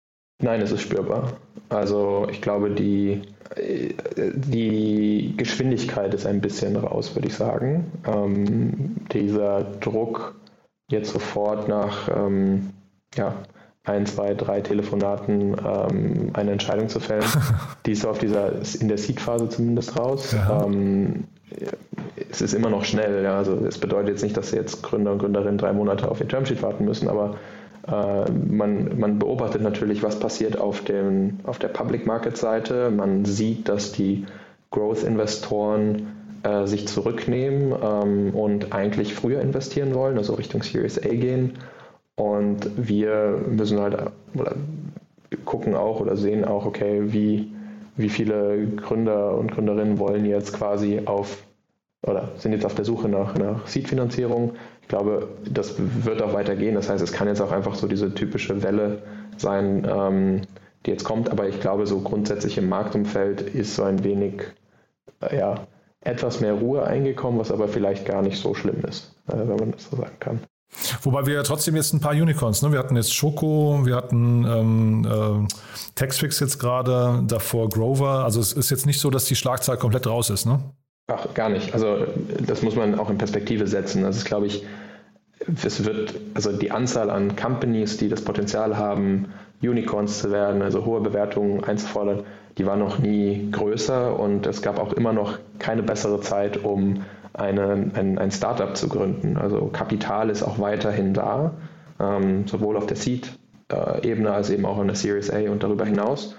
Nein, 0.42 0.62
es 0.62 0.72
ist 0.72 0.82
spürbar. 0.82 1.34
Also 1.70 2.28
ich 2.30 2.42
glaube, 2.42 2.72
die, 2.72 3.22
äh, 3.56 3.94
die 4.16 5.34
Geschwindigkeit 5.38 6.14
ist 6.14 6.26
ein 6.26 6.42
bisschen 6.42 6.76
raus, 6.76 7.16
würde 7.16 7.28
ich 7.28 7.36
sagen. 7.36 7.92
Ähm, 8.06 8.96
dieser 9.12 9.64
Druck 9.64 10.36
jetzt 10.90 11.12
sofort 11.12 11.68
nach 11.68 12.10
ähm, 12.10 12.72
ja, 13.16 13.34
ein, 13.90 14.06
zwei, 14.06 14.34
drei 14.34 14.62
Telefonaten 14.62 15.56
ähm, 15.66 16.30
eine 16.34 16.52
Entscheidung 16.52 16.90
zu 16.90 17.00
fällen. 17.00 17.26
Die 17.86 17.92
ist 17.92 18.06
auf 18.06 18.20
dieser, 18.20 18.52
in 18.80 18.88
der 18.88 18.98
Seed-Phase 18.98 19.50
zumindest 19.50 20.00
raus. 20.00 20.34
Ja. 20.34 20.66
Ähm, 20.66 21.26
es 22.30 22.42
ist 22.42 22.54
immer 22.54 22.70
noch 22.70 22.86
schnell, 22.86 23.24
ja. 23.24 23.38
Also 23.38 23.66
es 23.66 23.80
bedeutet 23.80 24.10
jetzt 24.10 24.24
nicht, 24.24 24.38
dass 24.38 24.52
jetzt 24.52 24.84
Gründer 24.84 25.12
und 25.12 25.20
Gründerinnen 25.20 25.58
drei 25.58 25.74
Monate 25.74 26.10
auf 26.10 26.20
ihr 26.20 26.28
Termsheet 26.28 26.62
warten 26.62 26.86
müssen, 26.86 27.10
aber 27.10 27.38
äh, 27.88 28.32
man, 28.32 29.00
man 29.00 29.20
beobachtet 29.20 29.62
natürlich, 29.62 30.04
was 30.04 30.20
passiert 30.20 30.60
auf, 30.60 30.84
dem, 30.84 31.40
auf 31.44 31.60
der 31.60 31.70
Public 31.70 32.06
Market 32.06 32.38
Seite. 32.38 32.92
Man 32.92 33.26
sieht, 33.26 33.68
dass 33.68 33.92
die 33.92 34.26
Growth-Investoren 34.72 36.08
äh, 36.44 36.68
sich 36.68 36.88
zurücknehmen 36.88 37.74
ähm, 37.82 38.36
und 38.36 38.72
eigentlich 38.72 39.16
früher 39.16 39.42
investieren 39.42 39.96
wollen, 39.96 40.18
also 40.18 40.36
Richtung 40.36 40.62
Series 40.62 41.00
A 41.00 41.10
gehen. 41.10 41.54
Und 42.20 42.70
wir 42.76 43.40
müssen 43.48 43.80
halt 43.80 43.98
oder 44.34 44.56
gucken 45.46 45.74
auch 45.74 46.02
oder 46.02 46.18
sehen 46.18 46.44
auch, 46.44 46.66
okay, 46.66 47.14
wie, 47.14 47.50
wie 47.96 48.10
viele 48.10 48.68
Gründer 48.76 49.38
und 49.38 49.54
Gründerinnen 49.54 50.00
wollen 50.00 50.26
jetzt 50.26 50.52
quasi 50.52 51.04
auf 51.06 51.46
oder 52.06 52.28
sind 52.36 52.52
jetzt 52.52 52.66
auf 52.66 52.76
der 52.76 52.84
Suche 52.84 53.08
nach, 53.08 53.36
nach 53.38 53.66
Seed-Finanzierung. 53.68 54.56
Ich 54.82 54.90
glaube, 54.90 55.30
das 55.50 55.76
wird 55.78 56.22
auch 56.22 56.34
weitergehen. 56.34 56.76
Das 56.76 56.90
heißt, 56.90 57.02
es 57.02 57.14
kann 57.14 57.30
jetzt 57.30 57.40
auch 57.40 57.54
einfach 57.54 57.76
so 57.76 57.88
diese 57.88 58.14
typische 58.14 58.64
Welle 58.64 59.02
sein, 59.38 59.88
ähm, 59.90 60.42
die 60.86 60.92
jetzt 60.92 61.06
kommt. 61.06 61.30
Aber 61.30 61.48
ich 61.48 61.62
glaube, 61.62 61.88
so 61.88 62.02
grundsätzlich 62.02 62.58
im 62.58 62.68
Marktumfeld 62.68 63.40
ist 63.42 63.76
so 63.76 63.84
ein 63.84 64.04
wenig, 64.04 64.42
äh, 65.22 65.38
ja, 65.38 65.68
etwas 66.02 66.42
mehr 66.42 66.54
Ruhe 66.54 66.84
eingekommen, 66.84 67.40
was 67.40 67.52
aber 67.52 67.70
vielleicht 67.70 68.06
gar 68.06 68.22
nicht 68.22 68.42
so 68.42 68.54
schlimm 68.54 68.84
ist, 68.86 69.16
äh, 69.30 69.38
wenn 69.38 69.56
man 69.56 69.72
das 69.72 69.90
so 69.90 69.96
sagen 69.96 70.20
kann. 70.20 70.40
Wobei 71.02 71.26
wir 71.26 71.34
ja 71.34 71.44
trotzdem 71.44 71.76
jetzt 71.76 71.94
ein 71.94 72.00
paar 72.00 72.14
Unicorns, 72.14 72.62
ne? 72.62 72.72
Wir 72.72 72.80
hatten 72.80 72.96
jetzt 72.96 73.14
Schoko, 73.14 73.82
wir 73.86 73.96
hatten 73.96 74.46
ähm, 74.46 75.06
äh, 75.06 75.48
Textfix 75.96 76.40
jetzt 76.40 76.60
gerade, 76.60 77.24
davor 77.26 77.70
Grover. 77.70 78.24
Also 78.24 78.40
es 78.40 78.54
ist 78.54 78.70
jetzt 78.70 78.86
nicht 78.86 79.00
so, 79.00 79.10
dass 79.10 79.26
die 79.26 79.36
Schlagzahl 79.36 79.78
komplett 79.78 80.08
raus 80.08 80.30
ist, 80.30 80.46
ne? 80.46 80.60
Ach, 81.08 81.34
gar 81.34 81.50
nicht. 81.50 81.74
Also 81.74 82.06
das 82.46 82.62
muss 82.62 82.76
man 82.76 83.00
auch 83.00 83.10
in 83.10 83.18
Perspektive 83.18 83.68
setzen. 83.68 84.04
Das 84.04 84.18
ist, 84.18 84.26
glaube 84.26 84.46
ich, 84.46 84.64
es 85.64 85.84
wird, 85.86 86.14
also 86.34 86.52
die 86.52 86.72
Anzahl 86.72 87.10
an 87.10 87.36
Companies, 87.36 87.98
die 87.98 88.10
das 88.10 88.22
Potenzial 88.22 88.78
haben, 88.78 89.30
Unicorns 89.62 90.20
zu 90.20 90.32
werden, 90.32 90.62
also 90.62 90.86
hohe 90.86 91.02
Bewertungen 91.02 91.64
einzufordern, 91.64 92.24
die 92.58 92.66
war 92.66 92.76
noch 92.76 93.00
nie 93.00 93.50
größer 93.52 94.18
und 94.20 94.46
es 94.46 94.62
gab 94.62 94.80
auch 94.80 94.94
immer 94.94 95.14
noch 95.14 95.40
keine 95.60 95.84
bessere 95.84 96.22
Zeit, 96.22 96.64
um 96.64 97.04
eine, 97.34 97.92
ein, 97.94 98.18
ein 98.18 98.32
Startup 98.32 98.76
zu 98.76 98.90
gründen. 98.90 99.38
Also 99.38 99.68
Kapital 99.68 100.30
ist 100.30 100.44
auch 100.44 100.60
weiterhin 100.60 101.14
da, 101.14 101.54
ähm, 102.00 102.48
sowohl 102.48 102.78
auf 102.78 102.88
der 102.88 102.98
Seed-Ebene 102.98 104.32
als 104.32 104.50
eben 104.50 104.66
auch 104.66 104.80
in 104.80 104.88
der 104.88 104.96
Series 104.96 105.32
A 105.32 105.50
und 105.50 105.64
darüber 105.64 105.86
hinaus. 105.86 106.36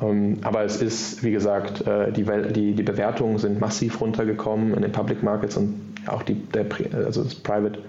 Ähm, 0.00 0.38
aber 0.42 0.64
es 0.64 0.80
ist, 0.80 1.22
wie 1.22 1.30
gesagt, 1.30 1.86
äh, 1.86 2.12
die, 2.12 2.24
die, 2.52 2.74
die 2.74 2.82
Bewertungen 2.82 3.38
sind 3.38 3.60
massiv 3.60 4.00
runtergekommen 4.00 4.74
in 4.74 4.82
den 4.82 4.92
Public 4.92 5.22
Markets 5.22 5.56
und 5.56 5.80
auch 6.06 6.22
die, 6.22 6.34
der, 6.34 6.66
also 7.04 7.22
das 7.22 7.34
Private 7.34 7.80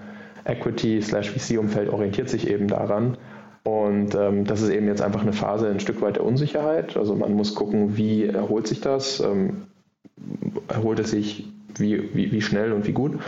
Equity 0.44 1.00
slash 1.02 1.30
VC-Umfeld 1.30 1.88
orientiert 1.88 2.28
sich 2.28 2.48
eben 2.48 2.68
daran. 2.68 3.16
Und 3.64 4.14
ähm, 4.16 4.44
das 4.44 4.60
ist 4.60 4.70
eben 4.70 4.88
jetzt 4.88 5.02
einfach 5.02 5.22
eine 5.22 5.32
Phase 5.32 5.68
ein 5.68 5.78
Stück 5.78 6.02
weit 6.02 6.16
der 6.16 6.24
Unsicherheit. 6.24 6.96
Also 6.96 7.14
man 7.14 7.32
muss 7.34 7.54
gucken, 7.54 7.96
wie 7.96 8.26
erholt 8.26 8.66
sich 8.66 8.80
das. 8.80 9.20
Ähm, 9.20 9.68
erholt 10.68 10.98
es 10.98 11.10
sich 11.12 11.48
wie, 11.76 12.14
wie, 12.14 12.32
wie 12.32 12.42
schnell 12.42 12.72
und 12.72 12.86
wie 12.86 12.92
gut. 12.92 13.20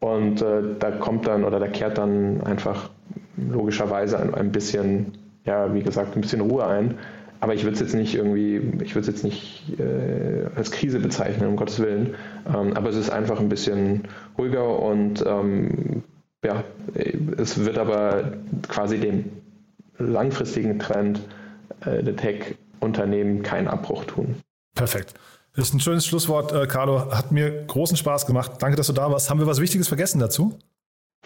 Und 0.00 0.42
äh, 0.42 0.62
da 0.78 0.90
kommt 0.92 1.26
dann 1.26 1.44
oder 1.44 1.58
da 1.58 1.66
kehrt 1.66 1.98
dann 1.98 2.42
einfach 2.42 2.90
logischerweise 3.36 4.18
ein, 4.18 4.34
ein 4.34 4.52
bisschen, 4.52 5.12
ja, 5.44 5.74
wie 5.74 5.82
gesagt, 5.82 6.14
ein 6.16 6.20
bisschen 6.20 6.40
Ruhe 6.40 6.66
ein. 6.66 6.94
Aber 7.40 7.54
ich 7.54 7.62
würde 7.62 7.74
es 7.74 7.80
jetzt 7.80 7.94
nicht 7.94 8.14
irgendwie, 8.14 8.56
ich 8.82 8.94
würde 8.94 9.00
es 9.00 9.06
jetzt 9.06 9.24
nicht 9.24 9.78
äh, 9.78 10.46
als 10.56 10.72
Krise 10.72 10.98
bezeichnen, 10.98 11.48
um 11.48 11.56
Gottes 11.56 11.78
Willen. 11.78 12.14
Ähm, 12.48 12.76
aber 12.76 12.90
es 12.90 12.96
ist 12.96 13.10
einfach 13.10 13.38
ein 13.38 13.48
bisschen 13.48 14.02
ruhiger 14.36 14.80
und 14.80 15.24
ähm, 15.24 16.02
ja, 16.44 16.64
es 17.36 17.64
wird 17.64 17.78
aber 17.78 18.32
quasi 18.68 18.98
dem 18.98 19.24
langfristigen 19.98 20.78
Trend 20.78 21.20
äh, 21.84 22.02
der 22.02 22.16
Tech-Unternehmen 22.16 23.42
keinen 23.42 23.68
Abbruch 23.68 24.04
tun. 24.04 24.36
Perfekt. 24.74 25.14
Das 25.58 25.70
ist 25.70 25.74
ein 25.74 25.80
schönes 25.80 26.06
Schlusswort, 26.06 26.52
äh, 26.52 26.68
Carlo. 26.68 27.10
Hat 27.10 27.32
mir 27.32 27.64
großen 27.66 27.96
Spaß 27.96 28.26
gemacht. 28.26 28.52
Danke, 28.60 28.76
dass 28.76 28.86
du 28.86 28.92
da 28.92 29.10
warst. 29.10 29.28
Haben 29.28 29.40
wir 29.40 29.48
was 29.48 29.60
Wichtiges 29.60 29.88
vergessen 29.88 30.20
dazu? 30.20 30.56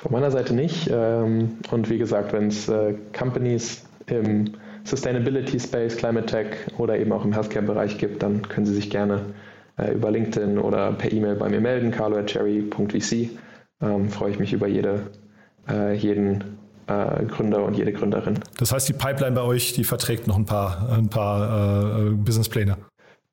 Von 0.00 0.10
meiner 0.10 0.30
Seite 0.30 0.54
nicht. 0.54 0.88
Ähm, 0.90 1.58
und 1.70 1.90
wie 1.90 1.98
gesagt, 1.98 2.32
wenn 2.32 2.46
es 2.46 2.66
äh, 2.66 2.94
Companies 3.12 3.84
im 4.06 4.52
Sustainability 4.84 5.60
Space, 5.60 5.98
Climate 5.98 6.24
Tech 6.24 6.46
oder 6.78 6.98
eben 6.98 7.12
auch 7.12 7.26
im 7.26 7.34
Healthcare-Bereich 7.34 7.98
gibt, 7.98 8.22
dann 8.22 8.48
können 8.48 8.64
Sie 8.64 8.72
sich 8.72 8.88
gerne 8.88 9.34
äh, 9.76 9.92
über 9.92 10.10
LinkedIn 10.10 10.58
oder 10.58 10.92
per 10.92 11.12
E-Mail 11.12 11.34
bei 11.34 11.50
mir 11.50 11.60
melden, 11.60 11.90
carlo.cherry.vc. 11.90 13.12
Ähm, 13.82 14.08
freue 14.08 14.30
ich 14.30 14.38
mich 14.38 14.54
über 14.54 14.66
jede, 14.66 15.10
äh, 15.68 15.92
jeden 15.92 16.56
äh, 16.86 17.22
Gründer 17.26 17.64
und 17.64 17.76
jede 17.76 17.92
Gründerin. 17.92 18.40
Das 18.56 18.72
heißt, 18.72 18.88
die 18.88 18.94
Pipeline 18.94 19.32
bei 19.32 19.42
euch, 19.42 19.74
die 19.74 19.84
verträgt 19.84 20.26
noch 20.26 20.38
ein 20.38 20.46
paar, 20.46 20.88
ein 20.90 21.10
paar 21.10 21.98
äh, 21.98 22.10
Businesspläne. 22.12 22.78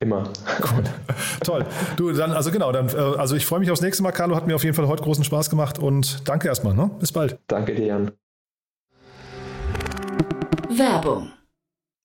Immer. 0.02 0.24
Cool. 0.60 0.84
Toll. 1.44 1.66
Du, 1.98 2.12
dann, 2.14 2.32
also 2.32 2.52
genau, 2.52 2.72
dann, 2.72 2.88
äh, 2.90 3.18
also 3.18 3.36
ich 3.36 3.46
freue 3.46 3.60
mich 3.60 3.70
aufs 3.70 3.82
nächste 3.82 4.02
Mal, 4.02 4.12
Carlo. 4.12 4.36
Hat 4.36 4.48
mir 4.48 4.56
auf 4.56 4.64
jeden 4.64 4.76
Fall 4.76 4.88
heute 4.88 5.04
großen 5.04 5.24
Spaß 5.26 5.50
gemacht 5.50 5.78
und 5.78 6.28
danke 6.28 6.48
erstmal. 6.48 6.74
Ne? 6.74 6.90
Bis 7.00 7.12
bald. 7.12 7.38
Danke 7.48 7.76
dir, 7.76 7.86
Jan. 7.88 8.12
Werbung. 10.70 11.32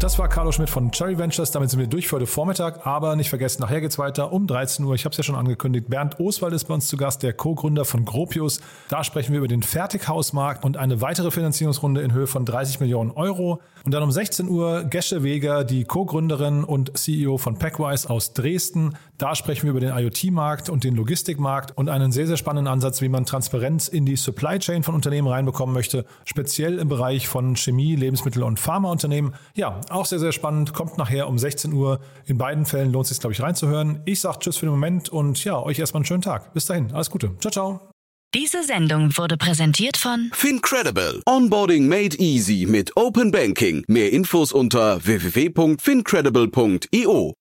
Das 0.00 0.16
war 0.16 0.28
Carlo 0.28 0.52
Schmidt 0.52 0.70
von 0.70 0.92
Cherry 0.92 1.18
Ventures. 1.18 1.50
Damit 1.50 1.70
sind 1.70 1.80
wir 1.80 1.88
durch 1.88 2.06
für 2.06 2.16
heute 2.16 2.26
Vormittag. 2.28 2.86
Aber 2.86 3.16
nicht 3.16 3.30
vergessen, 3.30 3.62
nachher 3.62 3.80
geht's 3.80 3.98
weiter 3.98 4.32
um 4.32 4.46
13 4.46 4.84
Uhr. 4.84 4.94
Ich 4.94 5.04
habe 5.04 5.10
es 5.10 5.16
ja 5.16 5.24
schon 5.24 5.34
angekündigt. 5.34 5.88
Bernd 5.88 6.20
Oswald 6.20 6.52
ist 6.52 6.66
bei 6.66 6.74
uns 6.74 6.86
zu 6.86 6.96
Gast, 6.96 7.24
der 7.24 7.32
Co-Gründer 7.32 7.84
von 7.84 8.04
Gropius. 8.04 8.60
Da 8.88 9.02
sprechen 9.02 9.32
wir 9.32 9.38
über 9.38 9.48
den 9.48 9.64
Fertighausmarkt 9.64 10.64
und 10.64 10.76
eine 10.76 11.00
weitere 11.00 11.32
Finanzierungsrunde 11.32 12.02
in 12.02 12.12
Höhe 12.12 12.28
von 12.28 12.44
30 12.44 12.78
Millionen 12.78 13.10
Euro. 13.10 13.60
Und 13.84 13.92
dann 13.92 14.04
um 14.04 14.12
16 14.12 14.48
Uhr 14.48 14.84
Gesche 14.84 15.24
Weger, 15.24 15.64
die 15.64 15.82
Co-Gründerin 15.82 16.62
und 16.62 16.96
CEO 16.96 17.36
von 17.36 17.58
Packwise 17.58 18.08
aus 18.08 18.34
Dresden. 18.34 18.94
Da 19.16 19.34
sprechen 19.34 19.64
wir 19.64 19.70
über 19.70 19.80
den 19.80 19.96
IoT-Markt 19.96 20.70
und 20.70 20.84
den 20.84 20.94
Logistikmarkt 20.94 21.76
und 21.76 21.88
einen 21.88 22.12
sehr, 22.12 22.28
sehr 22.28 22.36
spannenden 22.36 22.72
Ansatz, 22.72 23.00
wie 23.00 23.08
man 23.08 23.24
Transparenz 23.26 23.88
in 23.88 24.06
die 24.06 24.14
Supply 24.14 24.60
Chain 24.60 24.84
von 24.84 24.94
Unternehmen 24.94 25.26
reinbekommen 25.26 25.74
möchte, 25.74 26.04
speziell 26.24 26.78
im 26.78 26.88
Bereich 26.88 27.26
von 27.26 27.56
Chemie, 27.56 27.96
Lebensmittel 27.96 28.44
und 28.44 28.60
Pharmaunternehmen. 28.60 29.34
Ja, 29.54 29.80
auch 29.90 30.06
sehr, 30.06 30.18
sehr 30.18 30.32
spannend. 30.32 30.72
Kommt 30.72 30.98
nachher 30.98 31.28
um 31.28 31.38
16 31.38 31.72
Uhr. 31.72 32.00
In 32.26 32.38
beiden 32.38 32.66
Fällen 32.66 32.92
lohnt 32.92 33.04
es 33.04 33.10
sich, 33.10 33.20
glaube 33.20 33.32
ich, 33.32 33.40
reinzuhören. 33.40 34.02
Ich 34.04 34.20
sage 34.20 34.38
Tschüss 34.40 34.56
für 34.56 34.66
den 34.66 34.72
Moment 34.72 35.08
und 35.08 35.42
ja, 35.44 35.60
euch 35.60 35.78
erstmal 35.78 36.00
einen 36.00 36.06
schönen 36.06 36.22
Tag. 36.22 36.52
Bis 36.54 36.66
dahin, 36.66 36.92
alles 36.92 37.10
Gute. 37.10 37.36
Ciao, 37.40 37.50
ciao. 37.50 37.80
Diese 38.34 38.62
Sendung 38.62 39.16
wurde 39.16 39.38
präsentiert 39.38 39.96
von 39.96 40.30
Fincredible. 40.34 41.22
Onboarding 41.24 41.88
made 41.88 42.14
easy 42.18 42.66
mit 42.68 42.94
Open 42.94 43.30
Banking. 43.30 43.84
Mehr 43.88 44.12
Infos 44.12 44.52
unter 44.52 45.02
www.fincredible.io. 45.04 47.32